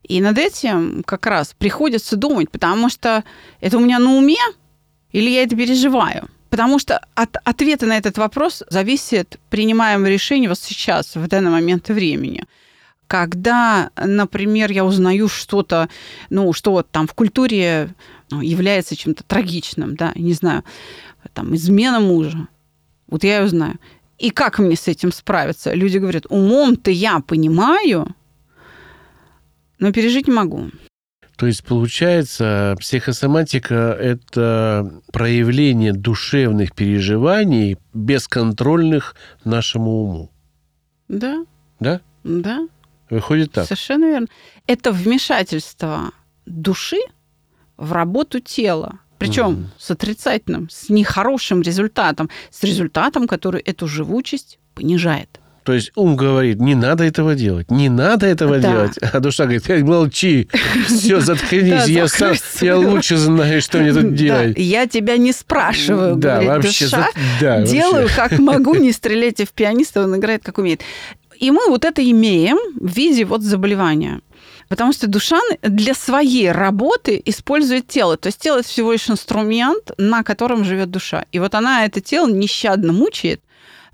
И 0.03 0.21
над 0.21 0.39
этим 0.39 1.03
как 1.05 1.27
раз 1.27 1.55
приходится 1.57 2.17
думать, 2.17 2.51
потому 2.51 2.89
что 2.89 3.25
это 3.61 3.77
у 3.77 3.81
меня 3.81 3.99
на 3.99 4.17
уме 4.17 4.41
или 5.13 5.31
я 5.31 5.43
это 5.43 5.57
переживаю. 5.57 6.29
Потому 6.51 6.79
что 6.79 7.01
от 7.15 7.37
ответа 7.45 7.87
на 7.87 7.97
этот 7.97 8.19
вопрос 8.19 8.63
зависит 8.71 9.39
принимаемое 9.51 10.11
решение 10.11 10.49
вот 10.49 10.59
сейчас, 10.59 11.15
в 11.15 11.29
данный 11.29 11.51
момент 11.51 11.89
времени. 11.89 12.45
Когда, 13.07 13.91
например, 13.97 14.71
я 14.73 14.85
узнаю 14.85 15.29
что-то, 15.29 15.89
ну, 16.31 16.53
что 16.53 16.73
вот 16.73 16.91
там 16.91 17.07
в 17.07 17.15
культуре 17.15 17.91
является 18.31 18.97
чем-то 18.97 19.25
трагичным, 19.25 19.97
да, 19.97 20.13
не 20.15 20.33
знаю, 20.33 20.65
там, 21.33 21.55
измена 21.55 22.01
мужа, 22.01 22.49
вот 23.07 23.25
я 23.25 23.41
ее 23.41 23.49
знаю. 23.49 23.79
И 24.19 24.31
как 24.31 24.59
мне 24.59 24.77
с 24.77 24.89
этим 24.89 25.13
справиться? 25.13 25.73
Люди 25.73 25.99
говорят, 25.99 26.27
умом-то 26.29 26.91
я 26.91 27.21
понимаю, 27.21 28.15
но 29.79 29.93
пережить 29.93 30.27
не 30.27 30.35
могу. 30.35 30.71
То 31.37 31.47
есть, 31.47 31.65
получается, 31.65 32.75
психосоматика– 32.81 33.97
это 34.01 35.01
проявление 35.13 35.93
душевных 35.93 36.75
переживаний, 36.75 37.79
бесконтрольных 37.95 39.15
нашему 39.45 40.03
уму. 40.03 40.33
Да. 41.07 41.47
Да? 41.79 42.01
Да. 42.25 42.67
Выходит 43.09 43.53
так. 43.53 43.67
Совершенно 43.67 44.07
верно. 44.07 44.27
Это 44.67 44.91
вмешательство 44.91 46.11
души 46.45 46.99
в 47.79 47.93
работу 47.93 48.41
тела. 48.41 48.99
Причем 49.19 49.51
mm. 49.51 49.67
с 49.79 49.91
отрицательным, 49.91 50.69
с 50.71 50.91
нехорошим 50.91 51.63
результатом, 51.63 52.31
с 52.51 52.63
результатом, 52.63 53.27
который 53.27 53.61
эту 53.61 53.89
живучесть 53.89 54.59
понижает. 54.75 55.41
То 55.69 55.75
есть 55.75 55.93
ум 55.97 56.17
говорит, 56.17 56.61
не 56.61 56.75
надо 56.75 57.05
этого 57.05 57.35
делать, 57.35 57.71
не 57.71 57.91
надо 57.91 58.27
этого 58.27 58.59
да. 58.59 58.71
делать. 58.71 58.97
А 58.99 59.21
душа 59.21 59.45
говорит, 59.45 59.69
«Эй, 59.69 59.83
молчи, 59.83 60.49
все, 60.87 61.21
заткнись, 61.21 61.89
я 61.89 62.09
сам, 62.09 62.35
я 62.63 62.79
лучше 62.79 63.19
знаю, 63.19 63.61
что 63.61 63.79
мне 63.79 63.93
тут 63.93 64.15
делать. 64.15 64.57
Я 64.57 64.87
тебя 64.87 65.19
не 65.19 65.33
спрашиваю, 65.33 66.17
да, 66.17 66.41
говорит 66.41 66.65
вообще, 66.65 66.85
душа, 66.87 67.09
да, 67.39 67.67
делаю 67.67 68.09
как 68.17 68.39
могу, 68.39 68.77
не 68.77 68.93
стреляйте 68.93 69.45
в 69.45 69.51
пианиста, 69.51 70.05
он 70.05 70.17
играет 70.17 70.43
как 70.43 70.57
умеет. 70.57 70.81
И 71.39 71.51
мы 71.51 71.69
вот 71.69 71.85
это 71.85 72.03
имеем 72.03 72.57
в 72.81 72.91
виде 72.91 73.27
вот 73.27 73.43
заболевания. 73.43 74.23
Потому 74.69 74.93
что 74.93 75.07
душа 75.07 75.39
для 75.63 75.95
своей 75.95 76.53
работы 76.53 77.21
использует 77.25 77.89
тело. 77.89 78.17
То 78.17 78.29
есть 78.29 78.39
тело– 78.39 78.59
это 78.61 78.69
всего 78.69 78.93
лишь 78.93 79.09
инструмент, 79.09 79.93
на 79.99 80.23
котором 80.23 80.65
живет 80.65 80.91
душа. 80.91 81.25
И 81.33 81.39
вот 81.39 81.55
она 81.55 81.85
это 81.85 82.01
тело 82.01 82.29
нещадно 82.31 82.93
мучает, 82.93 83.41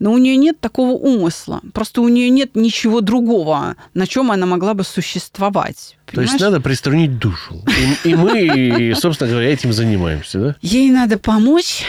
но 0.01 0.13
у 0.13 0.19
нее 0.19 0.37
нет 0.37 0.61
такого 0.61 0.93
умысла. 0.93 1.61
Просто 1.73 2.01
у 2.01 2.09
нее 2.09 2.29
нет 2.29 2.57
ничего 2.57 3.01
другого, 3.01 3.77
на 3.95 4.07
чем 4.07 4.33
она 4.33 4.47
могла 4.47 4.75
бы 4.75 4.83
существовать. 4.83 5.97
Понимаешь? 6.07 6.31
То 6.31 6.35
есть 6.35 6.45
надо 6.45 6.61
приструнить 6.61 7.19
душу. 7.19 7.63
И, 8.05 8.11
и 8.11 8.15
мы, 8.15 8.95
собственно 8.97 9.31
говоря, 9.31 9.53
этим 9.53 9.73
занимаемся, 9.73 10.39
да? 10.39 10.57
Ей 10.61 10.91
надо 10.91 11.19
помочь 11.19 11.85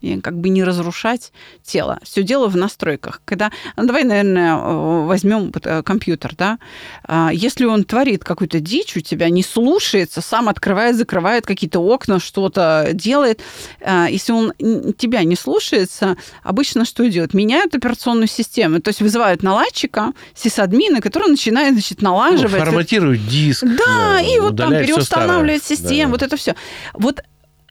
и 0.00 0.20
как 0.20 0.38
бы 0.38 0.48
не 0.48 0.64
разрушать 0.64 1.32
тело. 1.62 1.98
Все 2.02 2.22
дело 2.22 2.48
в 2.48 2.56
настройках. 2.56 3.22
Когда, 3.24 3.50
ну, 3.76 3.86
давай, 3.86 4.04
наверное, 4.04 4.56
возьмем 4.56 5.52
э, 5.62 5.82
компьютер, 5.82 6.34
да, 6.36 6.58
а, 7.04 7.30
если 7.32 7.64
он 7.64 7.84
творит 7.84 8.24
какую-то 8.24 8.60
дичь 8.60 8.96
у 8.96 9.00
тебя, 9.00 9.28
не 9.30 9.42
слушается, 9.42 10.20
сам 10.20 10.48
открывает, 10.48 10.96
закрывает 10.96 11.46
какие-то 11.46 11.80
окна, 11.80 12.20
что-то 12.20 12.90
делает, 12.92 13.40
а, 13.80 14.06
если 14.06 14.32
он 14.32 14.52
тебя 14.96 15.24
не 15.24 15.36
слушается, 15.36 16.16
обычно 16.42 16.84
что 16.84 17.08
делают? 17.08 17.34
Меняют 17.34 17.74
операционную 17.74 18.28
систему, 18.28 18.80
то 18.80 18.88
есть 18.88 19.00
вызывают 19.00 19.42
наладчика, 19.42 20.12
сисадмина, 20.34 21.00
который 21.00 21.28
начинает, 21.28 21.74
значит, 21.74 22.02
налаживать. 22.02 22.52
Ну, 22.52 22.58
форматирует 22.58 23.26
диск. 23.26 23.64
Да, 23.64 24.20
и 24.20 24.38
вот 24.40 24.56
там 24.56 24.70
переустанавливает 24.70 25.64
систему, 25.64 26.04
да. 26.04 26.08
вот 26.10 26.22
это 26.22 26.36
все. 26.36 26.54
Вот 26.94 27.22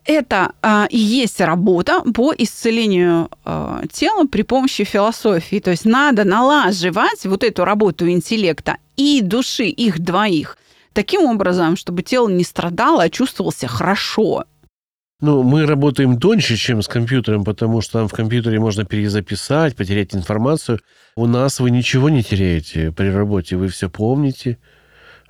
это 0.05 0.53
а, 0.61 0.87
и 0.89 0.97
есть 0.97 1.41
работа 1.41 2.01
по 2.13 2.33
исцелению 2.37 3.29
а, 3.43 3.81
тела 3.91 4.25
при 4.25 4.43
помощи 4.43 4.83
философии. 4.83 5.59
То 5.59 5.71
есть 5.71 5.85
надо 5.85 6.23
налаживать 6.23 7.25
вот 7.25 7.43
эту 7.43 7.65
работу 7.65 8.09
интеллекта 8.09 8.77
и 8.95 9.21
души, 9.21 9.65
их 9.65 9.99
двоих, 9.99 10.57
таким 10.93 11.23
образом, 11.23 11.75
чтобы 11.75 12.03
тело 12.03 12.29
не 12.29 12.43
страдало, 12.43 13.03
а 13.03 13.09
чувствовался 13.09 13.67
хорошо. 13.67 14.45
Ну, 15.21 15.43
мы 15.43 15.65
работаем 15.65 16.19
тоньше, 16.19 16.57
чем 16.57 16.81
с 16.81 16.87
компьютером, 16.87 17.45
потому 17.45 17.81
что 17.81 17.99
там 17.99 18.07
в 18.07 18.13
компьютере 18.13 18.59
можно 18.59 18.83
перезаписать, 18.83 19.75
потерять 19.75 20.13
информацию. 20.13 20.79
У 21.15 21.25
нас 21.25 21.59
вы 21.59 21.71
ничего 21.71 22.09
не 22.09 22.21
теряете 22.21 22.91
при 22.91 23.07
работе, 23.07 23.55
вы 23.55 23.69
все 23.69 23.89
помните, 23.89 24.57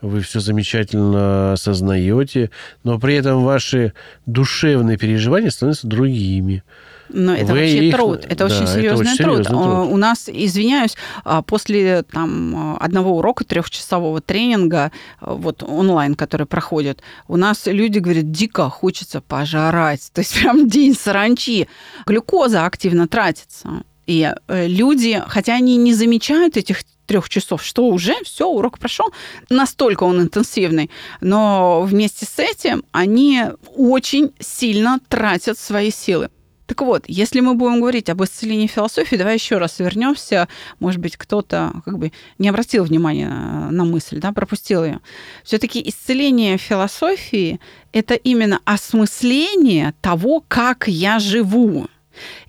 вы 0.02 0.22
все 0.22 0.40
замечательно 0.40 1.54
осознаете, 1.54 2.52
но 2.84 3.00
при 3.00 3.16
этом 3.16 3.44
ваши 3.44 3.94
душевные 4.26 4.98
переживания 4.98 5.50
становятся 5.50 5.88
другими. 5.88 6.64
Но 7.10 7.36
это 7.36 7.54
Вы 7.54 7.60
вообще 7.60 7.88
их... 7.88 7.96
труд, 7.96 8.26
это 8.26 8.36
да, 8.36 8.46
очень 8.46 8.68
серьезный 8.68 9.14
это 9.14 9.22
очень 9.22 9.24
труд. 9.24 9.44
труд. 9.48 9.62
У 9.92 9.98
нас, 9.98 10.28
извиняюсь, 10.28 10.96
а, 11.24 11.42
после 11.42 12.04
там, 12.04 12.78
одного 12.80 13.18
урока 13.18 13.44
трехчасового 13.44 14.22
тренинга, 14.22 14.92
вот 15.22 15.62
онлайн, 15.64 16.16
который 16.16 16.48
проходит, 16.48 17.02
у 17.28 17.38
нас 17.38 17.68
люди 17.68 18.00
говорят, 18.00 18.32
дико 18.32 18.70
хочется 18.70 19.22
пожрать. 19.22 20.10
То 20.14 20.22
есть 20.22 20.34
прям 20.40 20.68
день 20.68 20.96
саранчи. 20.96 21.68
Глюкоза 22.06 22.66
активно 22.66 23.08
тратится. 23.08 23.84
И 24.08 24.32
э, 24.48 24.68
люди, 24.68 25.22
хотя 25.28 25.56
они 25.56 25.78
не 25.78 25.94
замечают 25.94 26.58
этих 26.58 26.84
трех 27.06 27.30
часов, 27.30 27.64
что 27.64 27.88
уже 27.88 28.16
все, 28.24 28.48
урок 28.48 28.80
прошел, 28.80 29.14
настолько 29.50 30.04
он 30.04 30.22
интенсивный, 30.22 30.90
но 31.22 31.84
вместе 31.84 32.26
с 32.26 32.40
этим 32.40 32.84
они 32.92 33.44
очень 33.76 34.32
сильно 34.40 35.00
тратят 35.08 35.58
свои 35.58 35.92
силы. 35.92 36.30
Так 36.66 36.82
вот, 36.82 37.04
если 37.08 37.42
мы 37.42 37.54
будем 37.54 37.80
говорить 37.80 38.10
об 38.10 38.24
исцелении 38.24 38.66
философии, 38.68 39.16
давай 39.16 39.36
еще 39.36 39.58
раз 39.58 39.78
вернемся. 39.80 40.48
Может 40.80 41.00
быть, 41.00 41.16
кто-то 41.16 41.74
как 41.86 42.00
бы 42.00 42.12
не 42.40 42.50
обратил 42.50 42.84
внимания 42.84 43.30
на 43.30 43.86
мысль, 43.86 44.20
да, 44.20 44.32
пропустил 44.32 44.84
ее. 44.84 45.00
Все-таки 45.44 45.88
исцеление 45.88 46.58
философии– 46.58 47.60
это 47.94 48.16
именно 48.16 48.62
осмысление 48.66 49.94
того, 50.02 50.44
как 50.48 50.88
я 50.88 51.20
живу. 51.20 51.88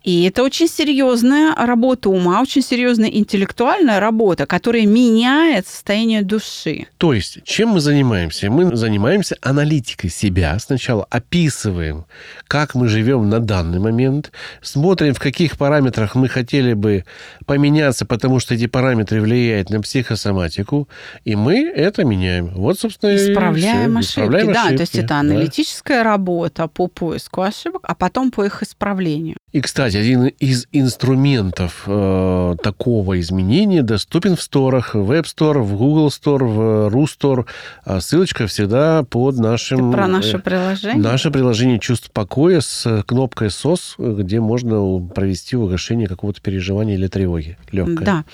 И 0.06 0.22
это 0.22 0.44
очень 0.44 0.68
серьезная 0.68 1.52
работа 1.52 2.10
ума, 2.10 2.40
очень 2.40 2.62
серьезная 2.62 3.08
интеллектуальная 3.08 3.98
работа, 3.98 4.46
которая 4.46 4.86
меняет 4.86 5.66
состояние 5.66 6.22
души. 6.22 6.86
То 6.96 7.12
есть, 7.12 7.42
чем 7.42 7.70
мы 7.70 7.80
занимаемся? 7.80 8.48
Мы 8.48 8.76
занимаемся 8.76 9.36
аналитикой 9.42 10.10
себя. 10.10 10.56
Сначала 10.60 11.04
описываем, 11.10 12.04
как 12.46 12.76
мы 12.76 12.86
живем 12.86 13.28
на 13.28 13.40
данный 13.40 13.80
момент, 13.80 14.30
смотрим, 14.62 15.12
в 15.12 15.18
каких 15.18 15.58
параметрах 15.58 16.14
мы 16.14 16.28
хотели 16.28 16.74
бы 16.74 17.04
поменяться, 17.44 18.06
потому 18.06 18.38
что 18.38 18.54
эти 18.54 18.68
параметры 18.68 19.20
влияют 19.20 19.70
на 19.70 19.80
психосоматику, 19.80 20.88
и 21.24 21.34
мы 21.34 21.68
это 21.68 22.04
меняем. 22.04 22.50
Вот, 22.54 22.78
собственно, 22.78 23.16
исправляем 23.16 23.98
и 23.98 24.02
все. 24.02 24.20
ошибки. 24.20 24.20
Исправляем 24.20 24.52
да, 24.52 24.60
ошибки. 24.66 24.76
то 24.76 24.82
есть 24.82 24.94
это 24.94 25.16
аналитическая 25.16 26.04
да. 26.04 26.10
работа 26.10 26.68
по 26.68 26.86
поиску 26.86 27.42
ошибок, 27.42 27.82
а 27.82 27.96
потом 27.96 28.30
по 28.30 28.44
их 28.44 28.62
исправлению. 28.62 29.36
И, 29.50 29.60
кстати, 29.60 29.95
один 29.96 30.26
из 30.26 30.66
инструментов 30.72 31.85
э, 31.87 32.56
такого 32.62 33.18
изменения 33.20 33.82
доступен 33.82 34.37
в 34.37 34.42
сторах, 34.42 34.94
в 34.94 35.11
App 35.11 35.24
Store, 35.24 35.61
в 35.61 35.76
Google 35.76 36.09
Store, 36.09 36.44
в 36.44 36.94
RuStore. 36.94 37.46
А 37.85 38.00
ссылочка 38.00 38.46
всегда 38.46 39.02
под 39.02 39.38
нашим... 39.38 39.90
Ты 39.90 39.96
про 39.96 40.06
наше 40.06 40.37
э, 40.37 40.40
приложение? 40.40 41.02
Наше 41.02 41.30
приложение 41.30 41.78
«Чувство 41.78 42.11
покоя» 42.12 42.61
с 42.61 43.02
кнопкой 43.06 43.50
«СОС», 43.50 43.96
где 43.98 44.40
можно 44.40 44.98
провести 45.14 45.56
угошение 45.56 46.09
какого-то 46.09 46.40
переживания 46.40 46.94
или 46.94 47.09
тревоги 47.09 47.56
легкое. 47.72 48.04
Да 48.04 48.24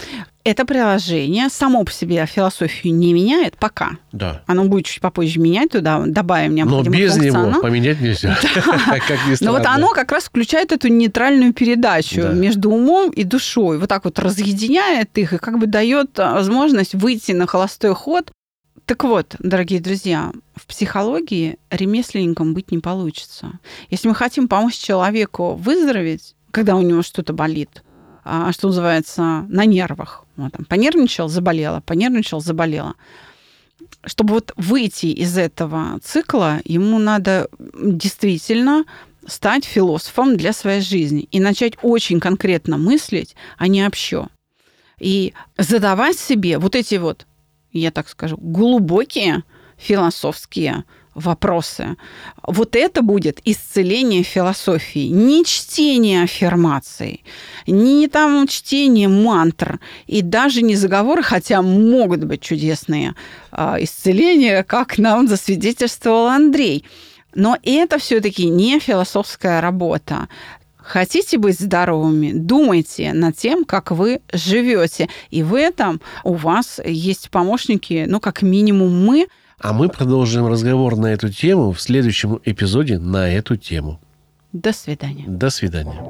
это 0.45 0.65
приложение 0.65 1.49
само 1.49 1.85
по 1.85 1.93
себе 1.93 2.27
философию 2.27 2.95
не 2.95 3.13
меняет 3.13 3.57
пока. 3.57 3.99
Да. 4.11 4.43
Оно 4.47 4.65
будет 4.65 4.87
чуть 4.87 5.01
попозже 5.01 5.39
менять 5.39 5.71
туда, 5.71 6.03
добавим 6.07 6.55
необходимый 6.55 6.99
Но 6.99 7.05
без 7.05 7.17
него 7.17 7.61
поменять 7.61 8.01
нельзя. 8.01 8.37
Но 9.41 9.53
вот 9.53 9.67
оно 9.67 9.89
как 9.91 10.11
раз 10.11 10.25
включает 10.25 10.73
эту 10.73 10.89
нейтральную 10.89 11.53
передачу 11.53 12.23
между 12.33 12.71
умом 12.71 13.11
и 13.11 13.25
душой. 13.25 13.79
Вот 13.79 13.89
так 13.89 14.05
вот 14.05 14.19
разъединяет 14.19 15.17
их 15.17 15.33
и 15.33 15.39
как 15.39 15.59
бы 15.59 15.67
дает 15.67 16.19
возможность 16.19 16.95
выйти 16.95 17.33
на 17.33 17.47
холостой 17.47 17.95
ход. 17.95 18.33
Так 18.85 19.05
вот, 19.05 19.37
дорогие 19.39 19.81
друзья, 19.81 20.33
в 20.57 20.67
психологии 20.67 21.59
ремесленником 21.71 22.53
быть 22.53 22.73
не 22.73 22.79
получится. 22.79 23.61
Если 23.91 24.09
мы 24.09 24.15
хотим 24.15 24.49
помочь 24.49 24.77
человеку 24.77 25.55
выздороветь, 25.55 26.35
когда 26.51 26.75
у 26.75 26.83
него 26.83 27.03
что-то 27.03 27.33
болит, 27.33 27.83
а, 28.25 28.53
что 28.53 28.69
называется, 28.69 29.47
на 29.49 29.65
нервах. 29.65 30.25
Вот, 30.37 30.53
там, 30.53 30.65
понервничал, 30.65 31.29
заболела, 31.29 31.81
понервничал, 31.81 32.41
заболела. 32.41 32.95
Чтобы 34.05 34.35
вот 34.35 34.53
выйти 34.57 35.07
из 35.07 35.37
этого 35.37 35.99
цикла, 36.03 36.61
ему 36.65 36.99
надо 36.99 37.49
действительно 37.75 38.85
стать 39.27 39.65
философом 39.65 40.37
для 40.37 40.53
своей 40.53 40.81
жизни 40.81 41.29
и 41.31 41.41
начать 41.41 41.75
очень 41.83 42.21
конкретно 42.21 42.79
мыслить, 42.79 43.37
а 43.59 43.69
не 43.69 43.87
общо. 43.87 44.29
И 44.99 45.35
задавать 45.59 46.19
себе 46.19 46.59
вот 46.59 46.75
эти 46.75 46.97
вот, 46.97 47.27
я 47.73 47.91
так 47.91 48.09
скажу, 48.09 48.37
глубокие 48.37 49.43
философские 49.77 50.85
вопросы. 51.15 51.97
Вот 52.47 52.77
это 52.77 53.03
будет 53.03 53.41
исцеление 53.45 54.23
философии. 54.23 55.09
Не 55.09 55.45
чтение 55.45 56.23
аффирмаций, 56.23 57.25
не 57.67 58.09
там 58.09 58.47
чтение 58.47 59.09
мантр 59.09 59.81
и 60.07 60.23
даже 60.23 60.63
не 60.63 60.77
заговоры, 60.77 61.23
хотя 61.23 61.63
могут 61.63 62.25
быть 62.25 62.41
чудесные 62.41 63.15
э, 63.53 63.77
исцеления, 63.81 64.63
как 64.63 64.99
нам 64.99 65.29
засвидетельствовал 65.29 66.29
Андрей. 66.29 66.85
Но 67.35 67.59
это 67.63 67.99
все-таки 67.99 68.47
не 68.47 68.79
философская 68.79 69.61
работа. 69.61 70.29
Хотите 70.77 71.39
быть 71.39 71.59
здоровыми, 71.61 72.33
думайте 72.33 73.13
над 73.13 73.37
тем, 73.37 73.65
как 73.65 73.93
вы 73.93 74.21
живете. 74.33 75.09
И 75.31 75.43
в 75.43 75.55
этом 75.55 76.01
у 76.25 76.35
вас 76.35 76.81
есть 76.85 77.31
помощники, 77.31 78.05
ну, 78.09 78.21
как 78.21 78.43
минимум 78.43 79.05
мы. 79.05 79.29
А 79.63 79.73
мы 79.73 79.89
продолжим 79.89 80.49
разговор 80.49 80.97
на 80.97 81.13
эту 81.13 81.29
тему 81.29 81.71
в 81.71 81.81
следующем 81.81 82.41
эпизоде 82.45 82.99
на 82.99 83.33
эту 83.33 83.57
тему. 83.57 84.01
До 84.53 84.73
свидания. 84.73 85.25
До 85.29 85.51
свидания. 85.51 86.03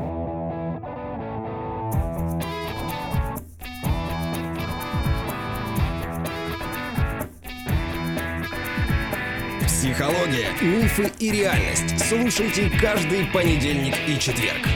Психология, 9.66 10.48
мифы 10.62 11.10
и 11.18 11.30
реальность. 11.30 11.98
Слушайте 12.08 12.70
каждый 12.80 13.26
понедельник 13.26 13.94
и 14.08 14.18
четверг. 14.18 14.66